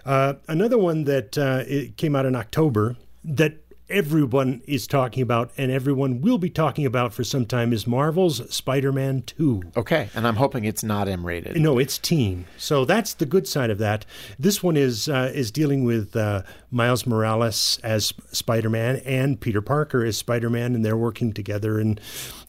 [0.06, 3.54] Uh, another one that uh, it came out in October that
[3.90, 8.54] everyone is talking about and everyone will be talking about for some time is Marvel's
[8.54, 9.64] Spider-Man Two.
[9.76, 11.58] Okay, and I'm hoping it's not M rated.
[11.58, 12.46] No, it's teen.
[12.58, 14.06] So that's the good side of that.
[14.38, 19.62] This one is uh, is dealing with uh, Miles Morales as Spider Man and Peter
[19.62, 22.00] Parker as Spider Man, and they're working together, and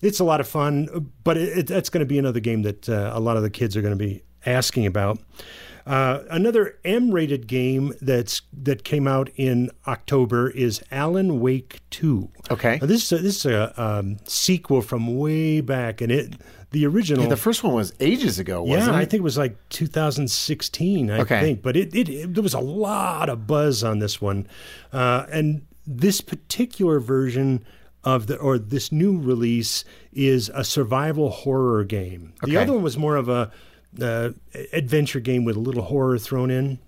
[0.03, 1.11] it's a lot of fun.
[1.25, 3.51] But it, it, that's going to be another game that uh, a lot of the
[3.51, 5.19] kids are going to be asking about.
[5.87, 12.29] Uh, another M-rated game that's that came out in October is Alan Wake Two.
[12.51, 12.79] Okay.
[12.81, 16.35] Now, this is a, this is a um, sequel from way back, and it
[16.71, 17.29] the original.
[17.29, 19.11] The first one was ages ago, Yeah, wasn't I it?
[19.11, 21.11] think it was like 2016.
[21.11, 21.41] I Okay.
[21.41, 24.47] think, but it, it, it there was a lot of buzz on this one,
[24.93, 27.65] uh, and this particular version
[28.05, 32.33] of the or this new release is a survival horror game.
[32.45, 33.51] The other one was more of a
[34.01, 34.31] uh,
[34.73, 36.79] adventure game with a little horror thrown in.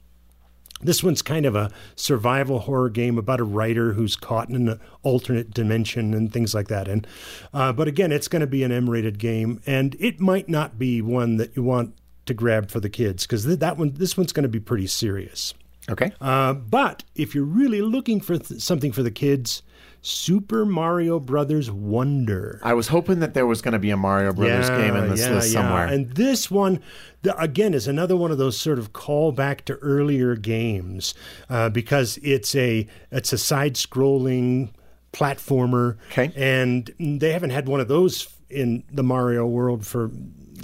[0.80, 4.80] This one's kind of a survival horror game about a writer who's caught in an
[5.04, 6.88] alternate dimension and things like that.
[6.88, 7.06] And
[7.54, 11.00] uh, but again, it's going to be an M-rated game, and it might not be
[11.00, 11.94] one that you want
[12.26, 14.86] to grab for the kids because th- that one, this one's going to be pretty
[14.88, 15.54] serious.
[15.88, 16.12] Okay.
[16.20, 19.62] Uh, but if you're really looking for th- something for the kids,
[20.04, 22.58] Super Mario Brothers Wonder.
[22.64, 25.28] I was hoping that there was going to be a Mario Brothers game in this
[25.28, 25.86] list somewhere.
[25.86, 26.80] And this one,
[27.22, 31.14] the, again, is another one of those sort of callback to earlier games
[31.48, 34.70] uh, because it's a it's a side-scrolling
[35.12, 36.32] platformer, Okay.
[36.34, 40.06] and they haven't had one of those in the Mario world for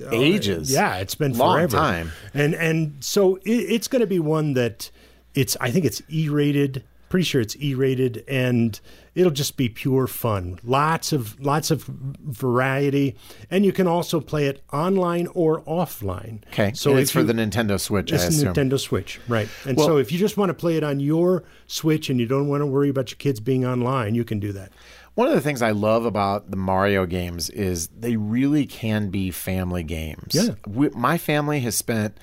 [0.05, 0.72] uh, Ages.
[0.72, 1.77] yeah, it's been Long forever.
[1.77, 2.12] time.
[2.35, 4.90] and and so it, it's going to be one that
[5.35, 6.83] it's I think it's E-rated.
[7.09, 8.79] Pretty sure it's E-rated, and
[9.14, 10.59] it'll just be pure fun.
[10.62, 13.16] Lots of lots of variety,
[13.51, 16.42] and you can also play it online or offline.
[16.49, 16.73] okay.
[16.75, 18.53] so it's for you- the Nintendo Switch, I it's assume.
[18.55, 19.49] Nintendo Switch, right?
[19.66, 22.27] And Well- so if you just want to play it on your Switch and you
[22.27, 24.71] don't want to worry about your kids being online, you can do that.
[25.14, 29.31] One of the things I love about the Mario games is they really can be
[29.33, 30.33] family games.
[30.35, 30.55] Yeah.
[30.66, 32.16] We, my family has spent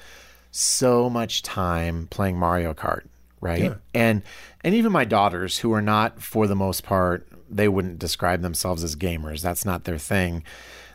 [0.52, 3.02] so much time playing Mario Kart,
[3.46, 3.64] right?
[3.64, 3.76] Yeah.
[3.94, 4.24] And
[4.64, 8.84] and even my daughters who are not for the most part they wouldn't describe themselves
[8.84, 9.42] as gamers.
[9.42, 10.44] That's not their thing.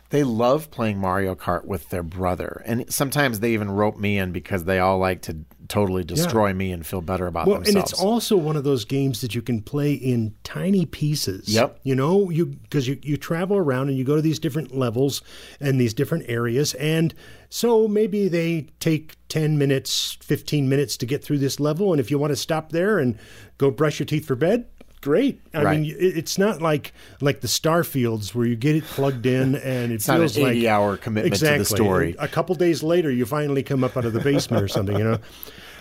[0.09, 2.61] They love playing Mario Kart with their brother.
[2.65, 5.37] And sometimes they even rope me in because they all like to
[5.69, 9.21] totally destroy me and feel better about Well, and it's also one of those games
[9.21, 11.47] that you can play in tiny pieces.
[11.47, 11.79] Yep.
[11.83, 15.21] You know, you because you, you travel around and you go to these different levels
[15.61, 17.13] and these different areas, and
[17.47, 22.11] so maybe they take ten minutes, fifteen minutes to get through this level, and if
[22.11, 23.17] you want to stop there and
[23.57, 24.65] go brush your teeth for bed.
[24.99, 25.41] Great.
[25.51, 25.79] I Right.
[25.79, 30.07] mean, it's not like like the Starfields where you get it plugged in and it
[30.07, 31.75] not an feels like 80-hour commitment to the exactly.
[31.77, 32.15] story.
[32.19, 34.97] A couple days later, you finally come up out of the basement or something.
[34.97, 35.17] You know.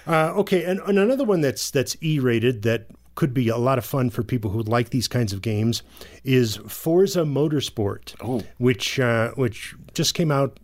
[0.06, 2.86] Uh, okay, and, and another one that's that's E-rated that
[3.16, 5.82] could be a lot of fun for people who like these kinds of games
[6.24, 8.42] is Forza Motorsport, Oh.
[8.56, 10.58] which uh, which just came out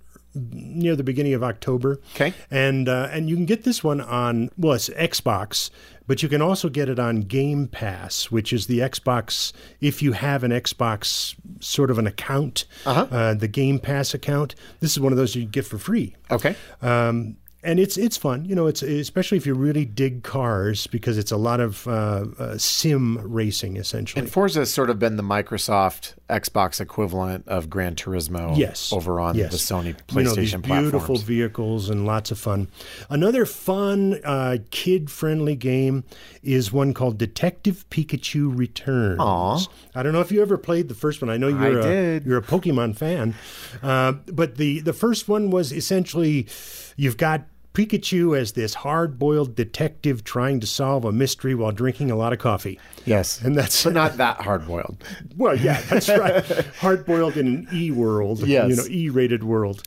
[0.52, 2.00] near the beginning of October.
[2.14, 2.34] Okay.
[2.50, 5.70] and uh, and you can get this one on well, it's Xbox,
[6.06, 9.52] but you can also get it on Game Pass, which is the Xbox.
[9.80, 13.06] If you have an Xbox sort of an account, Uh-huh.
[13.10, 16.14] uh, the Game Pass account, this is one of those you get for free.
[16.30, 16.54] okay.
[16.82, 18.44] Um, and it's it's fun.
[18.44, 22.24] You know, it's especially if you really dig cars because it's a lot of uh,
[22.38, 24.20] uh, sim racing essentially.
[24.22, 28.92] And Forza has sort of been the Microsoft Xbox equivalent of Gran Turismo Yes.
[28.92, 29.50] over on yes.
[29.52, 29.92] the Sony You
[30.24, 31.22] know, PlayStation these beautiful platforms.
[31.22, 32.68] vehicles and lots of fun.
[33.10, 36.04] Another fun, uh, kid-friendly game
[36.42, 39.20] is one called Detective Pikachu Returns.
[39.20, 39.58] Aw.
[39.94, 41.30] I don't know if you ever played the first one.
[41.30, 42.24] I know you're a, did.
[42.24, 43.34] you're a Pokemon fan,
[43.82, 46.46] uh, but the the first one was essentially
[46.96, 47.42] you've got.
[47.76, 52.38] Pikachu as this hard-boiled detective trying to solve a mystery while drinking a lot of
[52.38, 52.80] coffee.
[53.04, 53.42] Yes.
[53.42, 55.04] And that's but not that hard boiled.
[55.36, 56.42] well, yeah, that's right.
[56.80, 58.70] Hard boiled in an E world, Yes.
[58.70, 59.82] you know, E rated world.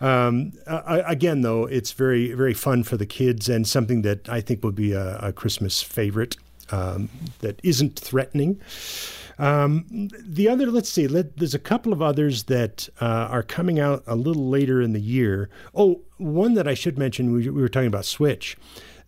[0.00, 4.40] Um, uh, again, though, it's very, very fun for the kids and something that I
[4.40, 6.38] think would be a, a Christmas favorite
[6.70, 8.58] um, that isn't threatening.
[9.38, 13.80] Um, the other, let's see, let, there's a couple of others that uh, are coming
[13.80, 15.48] out a little later in the year.
[15.74, 18.56] Oh, one that I should mention, we, we were talking about Switch.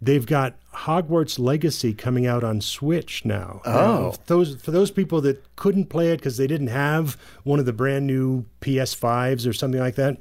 [0.01, 3.63] They've got Hogwarts Legacy coming out on Switch now.
[3.65, 4.11] Oh.
[4.11, 7.65] Uh, those for those people that couldn't play it because they didn't have one of
[7.65, 10.19] the brand new PS5s or something like that.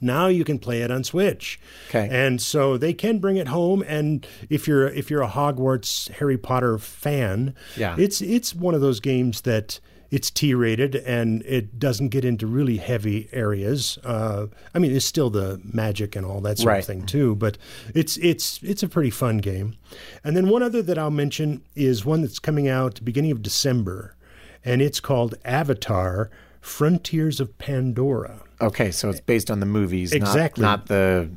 [0.00, 1.58] Now you can play it on Switch.
[1.88, 2.08] Okay.
[2.10, 6.38] And so they can bring it home and if you're if you're a Hogwarts Harry
[6.38, 7.96] Potter fan, Yeah.
[7.98, 9.80] it's it's one of those games that
[10.10, 13.98] it's T-rated and it doesn't get into really heavy areas.
[14.02, 16.78] Uh, I mean, it's still the magic and all that sort Right.
[16.78, 17.58] of thing too, but
[17.94, 19.74] it's it's it's a pretty fun game.
[20.24, 24.14] And then one other that I'll mention is one that's coming out beginning of December,
[24.64, 26.30] and it's called Avatar:
[26.62, 28.40] Frontiers of Pandora.
[28.60, 30.62] Okay, so it's based on the movies, not- Exactly.
[30.62, 31.30] not, the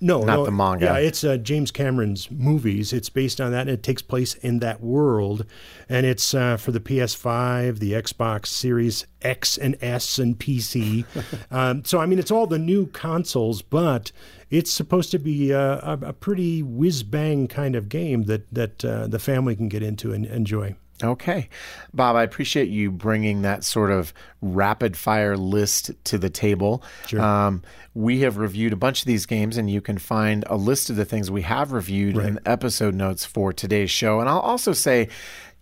[0.00, 0.84] No, Not no, the manga.
[0.84, 2.92] Yeah, it's uh, James Cameron's movies.
[2.92, 5.46] It's based on that, and it takes place in that world.
[5.88, 11.06] And it's uh, for the PS5, the Xbox Series X and S, and PC.
[11.50, 14.12] um, so, I mean, it's all the new consoles, but
[14.50, 18.84] it's supposed to be a, a, a pretty whiz bang kind of game that that
[18.84, 20.76] uh, the family can get into and enjoy.
[21.02, 21.48] Okay.
[21.92, 26.82] Bob, I appreciate you bringing that sort of rapid fire list to the table.
[27.06, 27.20] Sure.
[27.20, 27.62] Um,
[27.94, 30.96] we have reviewed a bunch of these games, and you can find a list of
[30.96, 34.20] the things we have reviewed in episode notes for today's show.
[34.20, 35.08] And I'll also say,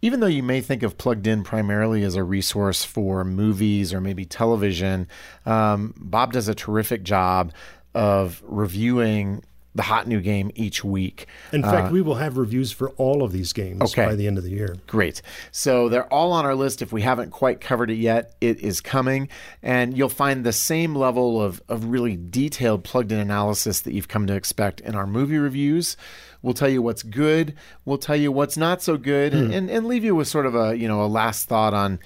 [0.02, 4.00] even though you may think of Plugged In primarily as a resource for movies or
[4.00, 5.08] maybe television,
[5.46, 7.52] um, Bob does a terrific job
[7.94, 9.42] of reviewing
[9.74, 11.26] the hot new game each week.
[11.52, 14.06] In fact, we will have reviews for all of these games Uh, Okay.
[14.06, 14.76] by the end of the year.
[14.86, 15.20] Great.
[15.50, 16.80] So they're all on our list.
[16.80, 19.28] If we haven't quite covered it yet, it is coming.
[19.62, 24.06] And you'll find the same level of, of really detailed plugged in analysis that you've
[24.08, 25.96] come to expect in our movie reviews.
[26.40, 29.86] We'll tell you what's good, we'll tell you what's not so good, and, and, and
[29.86, 31.98] leave you with sort of a you know a last thought on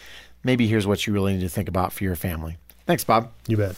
[0.45, 2.57] maybe here's what you really need to think about for your family.
[2.87, 3.33] Thanks, Bob.
[3.49, 3.75] You bet.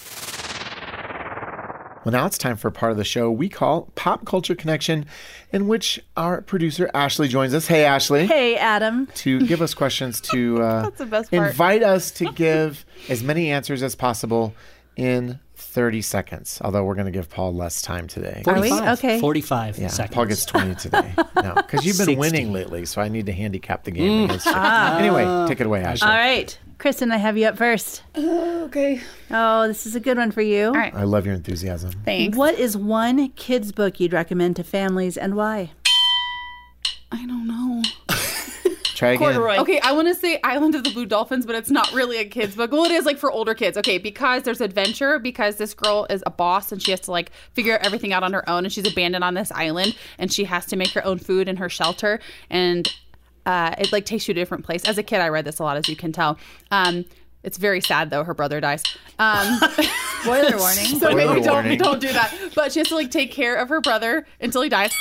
[2.11, 5.07] Well, now it's time for a part of the show we call Pop Culture Connection,
[5.53, 7.68] in which our producer Ashley joins us.
[7.68, 8.27] Hey, Ashley.
[8.27, 9.07] Hey, Adam.
[9.14, 11.51] to give us questions to uh, That's the best part.
[11.51, 14.53] invite us to give as many answers as possible
[14.96, 16.61] in 30 seconds.
[16.64, 18.42] Although we're going to give Paul less time today.
[18.44, 18.70] Are we?
[18.70, 18.99] 45.
[18.99, 19.20] Okay.
[19.20, 20.14] 45 Yeah, seconds.
[20.16, 21.14] Paul gets 20 today.
[21.42, 22.16] No, because you've been 60.
[22.16, 24.53] winning lately, so I need to handicap the game against you.
[24.53, 26.09] Anyway, take it away, Ashley.
[26.09, 26.59] All right.
[26.81, 28.03] Kristen, I have you up first.
[28.14, 29.03] Oh, okay.
[29.31, 30.69] Oh, this is a good one for you.
[30.69, 30.95] All right.
[30.95, 31.93] I love your enthusiasm.
[32.07, 32.38] Thanks.
[32.38, 35.73] What is one kids' book you'd recommend to families and why?
[37.12, 37.83] I don't know.
[38.95, 39.19] Try again.
[39.19, 39.59] Corduroy.
[39.59, 42.25] Okay, I want to say Island of the Blue Dolphins, but it's not really a
[42.25, 42.73] kid's book.
[42.73, 43.77] Well, it is like for older kids.
[43.77, 47.31] Okay, because there's adventure, because this girl is a boss and she has to like
[47.53, 50.64] figure everything out on her own, and she's abandoned on this island, and she has
[50.64, 52.90] to make her own food and her shelter, and
[53.46, 54.85] uh, it like takes you to a different place.
[54.85, 56.38] As a kid, I read this a lot, as you can tell.
[56.70, 57.05] Um,
[57.42, 58.22] it's very sad though.
[58.24, 58.83] Her brother dies.
[59.18, 59.59] Um,
[60.22, 60.85] Spoiler warning.
[60.87, 61.79] so Spoiler maybe don't warning.
[61.79, 62.35] don't do that.
[62.55, 64.92] But she has to like take care of her brother until he dies.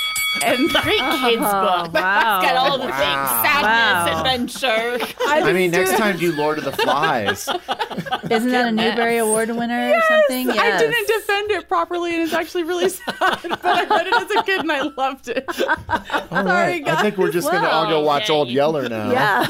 [0.44, 1.94] And Great kids oh, book.
[1.94, 2.38] wow.
[2.40, 4.18] It's got all the things: sadness, Wow.
[4.20, 5.14] adventure.
[5.26, 7.48] I mean, next time do Lord of the Flies.
[8.30, 10.50] Isn't that a Newbery Award winner or something?
[10.50, 13.16] I didn't defend it properly, and it's actually really sad.
[13.18, 15.44] But I read it as a kid, and I loved it.
[16.30, 16.86] All right.
[16.86, 19.10] I think we're just going to all go watch yeah, Old Yeller now.
[19.10, 19.46] Yeah.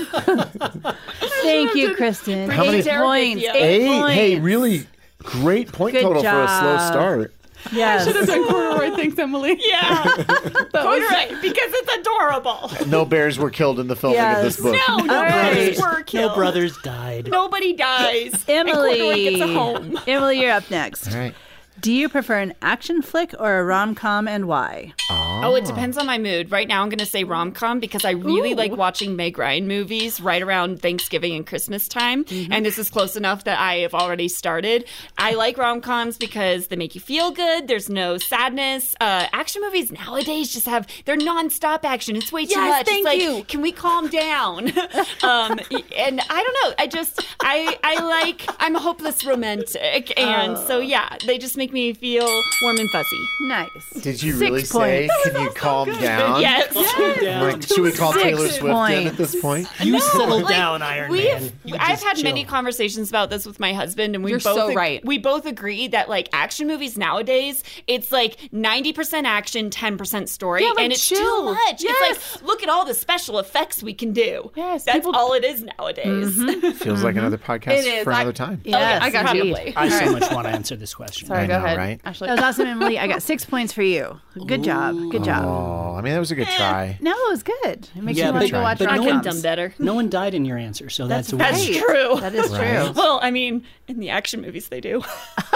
[1.43, 2.49] Thank you, Kristen.
[2.51, 3.43] How many- Eight Share with points.
[3.43, 3.51] you.
[3.51, 4.15] Eight Hey, points.
[4.15, 4.87] hey, really
[5.23, 7.35] great point Good total for a slow start.
[7.73, 8.07] Yes.
[8.07, 8.97] Should have done corduroy.
[8.97, 9.61] Thanks, Emily.
[9.71, 10.03] Yeah.
[10.73, 12.71] Corduroy, because it's adorable.
[12.89, 14.77] No bears were killed in the filming of this book.
[14.89, 15.53] No, no All right.
[15.55, 16.31] brothers were killed.
[16.31, 17.29] No brothers died.
[17.31, 18.45] Nobody dies.
[18.49, 19.25] And Corduroy Emily.
[19.31, 19.99] gets a home.
[20.07, 21.09] Emily, you're up next.
[21.13, 21.35] All right.
[21.81, 24.93] Do you prefer an action flick or a rom com and why?
[25.09, 26.51] Oh, it depends on my mood.
[26.51, 29.67] Right now, I'm going to say rom com because I really like watching Meg Ryan
[29.67, 32.25] movies right around Thanksgiving and Christmas time.
[32.51, 34.85] And this is close enough that I have already started.
[35.17, 37.67] I like rom coms because they make you feel good.
[37.69, 38.95] There's no sadness.
[39.01, 42.17] Uh, action movies nowadays just have they're nonstop action.
[42.17, 42.87] It's way too Yes, much.
[42.87, 43.45] thank it's like, you.
[43.45, 44.69] can we calm down?
[45.23, 45.59] um,
[45.97, 46.75] and I don't know.
[46.79, 51.70] I just I I like I'm a hopeless romantic, and so yeah, they just make
[51.73, 52.27] me feel
[52.63, 53.29] warm and fuzzy.
[53.43, 53.91] Nice.
[54.03, 55.31] Did you Six really say, points.
[55.31, 56.41] can you calm down?
[56.41, 56.75] Yes.
[56.75, 59.69] Like, should we call Six Taylor Swift in at this point?
[59.81, 61.53] You settle Like, down, Iron we've, Man.
[61.65, 62.25] You I've had chill.
[62.25, 65.05] many conversations about this with my husband, and we You're both so ag- right.
[65.05, 70.29] We both agree that like action movies nowadays, it's like ninety percent action, ten percent
[70.29, 71.83] story, Yeah, like, and it's too much.
[71.83, 72.17] Yes.
[72.17, 74.51] It's like look at all the special effects we can do.
[74.57, 76.37] Yes, that's people- all it is nowadays.
[76.37, 76.71] Mm-hmm.
[76.73, 77.19] Feels like mm-hmm.
[77.21, 78.05] another podcast It is.
[78.05, 78.61] for I- another time.
[78.65, 79.55] Yes, oh, I got indeed.
[79.55, 79.77] probably.
[79.77, 81.29] I so much want to answer this question.
[81.29, 81.79] Sorry, I go know, ahead.
[81.79, 82.01] right?
[82.05, 82.29] Ashley.
[82.29, 82.99] That was awesome, Emily.
[82.99, 84.21] I got six points for you.
[84.47, 84.97] Good job.
[85.11, 85.45] Good job.
[85.45, 86.99] Oh, I mean, that was a good eh, try.
[87.01, 87.89] No, it was good.
[87.97, 89.43] It makes Yeah, you want to go watch but I no rom could one- done
[89.43, 89.75] better.
[89.79, 91.79] No one died in your answer, so that's, a That's win.
[91.83, 92.17] true.
[92.21, 92.85] That is Right.
[92.87, 92.93] true.
[92.95, 95.03] Well, I mean, in the action movies, they do.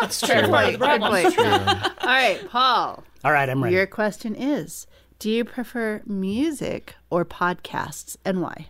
[0.00, 0.34] That's true.
[0.42, 0.78] Good point.
[0.78, 1.10] Good Problem.
[1.10, 1.38] point.
[1.38, 3.04] All right, Paul.
[3.24, 3.74] All right, I'm ready.
[3.76, 4.86] Your question is
[5.18, 8.68] Do you prefer music or podcasts and why?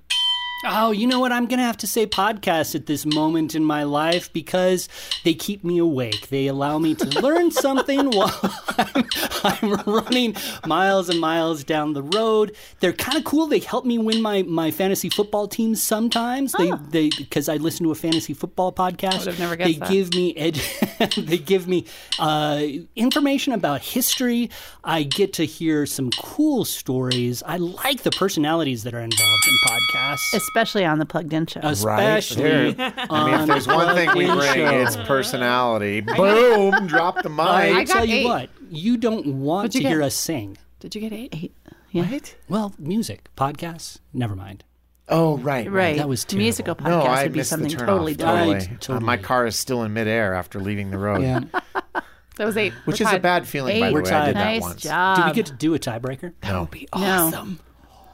[0.69, 1.31] Oh, you know what?
[1.31, 4.89] I'm going to have to say podcasts at this moment in my life because
[5.23, 6.29] they keep me awake.
[6.29, 8.35] They allow me to learn something while
[8.77, 9.05] I'm,
[9.45, 10.35] I'm running
[10.67, 12.57] miles and miles down the road.
[12.81, 13.47] They're kind of cool.
[13.47, 16.53] They help me win my, my fantasy football teams sometimes.
[16.53, 19.27] They they because I listen to a fantasy football podcast.
[19.27, 19.89] have never they that.
[19.89, 20.61] give me ed-
[21.17, 21.85] they give me
[22.19, 22.63] uh,
[22.97, 24.51] information about history.
[24.83, 27.43] I get to hear some cool stories.
[27.47, 31.61] I like the personalities that are involved in podcasts Especially on the Plugged In Show.
[31.63, 32.95] especially There.
[33.11, 34.81] I mean, if there's one thing we bring, show.
[34.81, 36.01] it's personality.
[36.01, 36.87] Boom!
[36.87, 37.41] Drop the mic.
[37.47, 37.89] I, mic.
[37.89, 38.25] got tell you eight.
[38.25, 40.57] what, you don't want What'd to you hear us sing.
[40.81, 41.35] Did you get eight?
[41.35, 41.55] Eight.
[41.93, 42.35] What?
[42.49, 44.65] Well, music, podcasts, never mind.
[45.11, 45.71] Oh, right.
[45.71, 45.99] right.
[45.99, 46.45] That was terrible.
[46.45, 48.19] Musical podcast No, I would be missed the something turn totally off.
[48.19, 48.39] different.
[48.63, 48.77] Totally.
[48.81, 48.97] Totally.
[48.97, 51.21] Uh, my car is still in midair after leaving the road.
[51.23, 51.41] Yeah.
[52.37, 52.75] That was eight.
[52.85, 53.23] Which We're is a tied.
[53.23, 53.89] bad feeling, by Eight.
[53.89, 54.11] the We're way.
[54.11, 54.37] I did tied.
[54.37, 54.83] that Nice once.
[54.83, 55.17] job.
[55.17, 56.35] Do we get to do a tiebreaker?
[56.43, 56.61] That no.
[56.61, 57.53] Would be awesome.
[57.55, 57.59] No.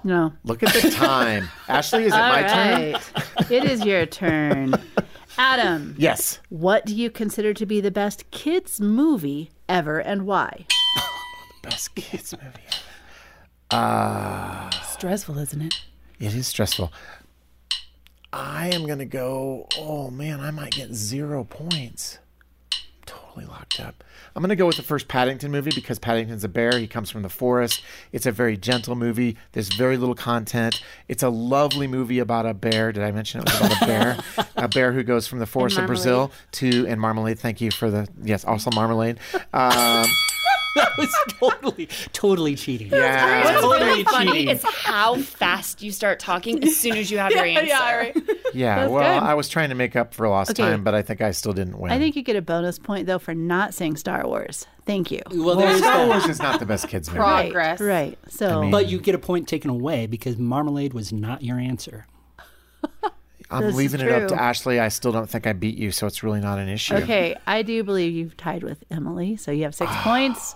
[0.05, 1.49] Look at the time.
[1.69, 2.93] Ashley, is it All my turn?
[2.93, 3.51] right.
[3.51, 4.75] it is your turn.
[5.39, 6.41] Adam, Yes.
[6.51, 10.67] what do you consider to be the best kids movie ever and why?
[11.63, 12.47] The best kids movie.
[13.71, 13.83] Ever.
[13.85, 15.75] Uh, stressful, isn't it?
[16.21, 16.93] It is stressful.
[18.33, 22.19] I am going to go, oh man, I might get zero points.
[23.33, 24.05] Totally locked up.
[24.37, 26.79] I'm going to go with the first Paddington movie because Paddington's a bear.
[26.79, 27.83] He comes from the forest.
[28.13, 29.39] It's a very gentle movie.
[29.53, 30.83] There's very little content.
[31.09, 32.93] It's a lovely movie about a bear.
[32.93, 34.19] Did I mention it was about a bear?
[34.57, 37.39] a bear who goes from the forest of Brazil to, and marmalade.
[37.39, 39.19] Thank you for the, yes, also marmalade.
[39.55, 40.05] Um,
[40.77, 42.89] That was totally, totally cheating.
[42.89, 43.45] yeah.
[43.45, 44.49] What's Totally really funny cheating.
[44.49, 47.67] is how fast you start talking as soon as you have your answer.
[47.67, 48.17] Yeah, right.
[48.55, 49.23] Yeah, well, good.
[49.27, 50.63] I was trying to make up for lost Okay.
[50.63, 51.93] time, but I think I still didn't win.
[51.93, 54.67] I think you get a bonus point, though, for not saying Star Wars.
[54.87, 55.21] Thank you.
[55.31, 56.09] Well, well, Star that.
[56.09, 57.21] Wars is not the best kids movie.
[57.21, 57.53] Right.
[57.55, 57.77] Right.
[57.77, 57.81] Progress.
[57.81, 58.19] Right.
[58.29, 61.59] So, I mean- But you get a point taken away because marmalade was not your
[61.59, 62.07] answer.
[63.51, 64.35] I'm This leaving it up to.
[64.41, 64.81] Ashley.
[64.81, 66.95] I still don't think I beat you, so it's really not an issue.
[66.95, 69.37] okay, I do believe you've tied with Emily.
[69.37, 70.55] So you have six points.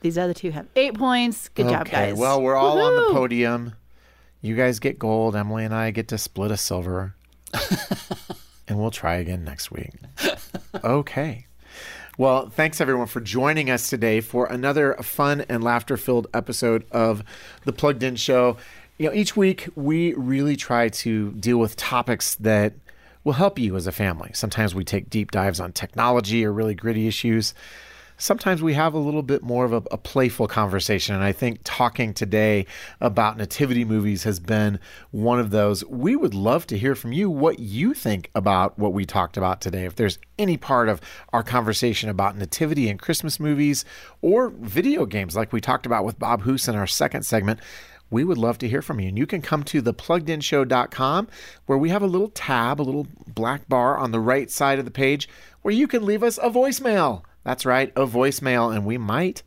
[0.00, 1.48] These other two have eight points.
[1.50, 2.18] Good job, Okay, guys.
[2.18, 3.12] well, we're all on the Woohoo!
[3.12, 3.72] podium.
[4.40, 5.34] You guys get gold.
[5.34, 7.14] Emily and I get to split a silver.
[8.68, 9.90] and we'll try again next week.
[10.84, 11.46] Okay.
[12.18, 17.22] Well, thanks everyone for joining us today for another fun and laughter filled episode of
[17.64, 18.56] The Plugged In Show.
[18.98, 22.72] You know, each week we really try to deal with topics that
[23.24, 24.30] will help you as a family.
[24.32, 27.52] Sometimes we take deep dives on technology or really gritty issues
[28.18, 31.14] sometimes we have a little bit more of a, a, playful conversation.
[31.14, 32.66] And I think talking today
[33.00, 34.78] about nativity movies has been
[35.10, 35.84] one of those.
[35.84, 39.60] We would love to hear from you what you think about what we talked about
[39.60, 39.84] today.
[39.84, 41.00] If there's any part of
[41.32, 43.84] our conversation about nativity and Christmas movies
[44.22, 47.60] or video games, like we talked about with Bob Hoose in our second segment,
[48.10, 49.08] we would love to hear from you.
[49.08, 51.28] And you can come to thepluggedinshow.com
[51.66, 54.84] where we have a little tab, a little black bar on the right side of
[54.84, 55.28] the page
[55.62, 57.22] where you can leave us a voicemail.
[57.46, 59.44] That's right, a voicemail, and we might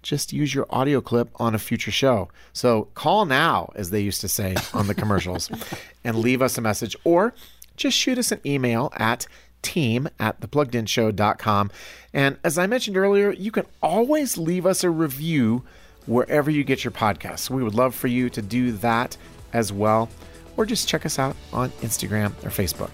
[0.00, 2.30] just use your audio clip on a future show.
[2.54, 5.50] So call now, as they used to say on the commercials,
[6.04, 7.34] and leave us a message, or
[7.76, 9.26] just shoot us an email at
[9.60, 11.70] team at thepluggedinshow.com.
[12.14, 15.62] And as I mentioned earlier, you can always leave us a review
[16.06, 17.50] wherever you get your podcasts.
[17.50, 19.18] We would love for you to do that
[19.52, 20.08] as well,
[20.56, 22.92] or just check us out on Instagram or Facebook.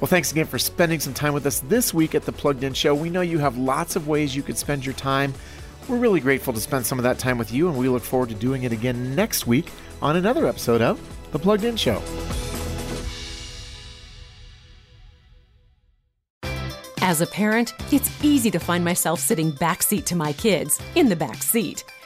[0.00, 2.72] Well, thanks again for spending some time with us this week at the Plugged In
[2.72, 2.94] Show.
[2.94, 5.34] We know you have lots of ways you could spend your time.
[5.88, 8.28] We're really grateful to spend some of that time with you, and we look forward
[8.28, 11.00] to doing it again next week on another episode of
[11.32, 12.00] the Plugged In Show.
[17.00, 21.16] As a parent, it's easy to find myself sitting backseat to my kids, in the
[21.16, 21.82] back seat.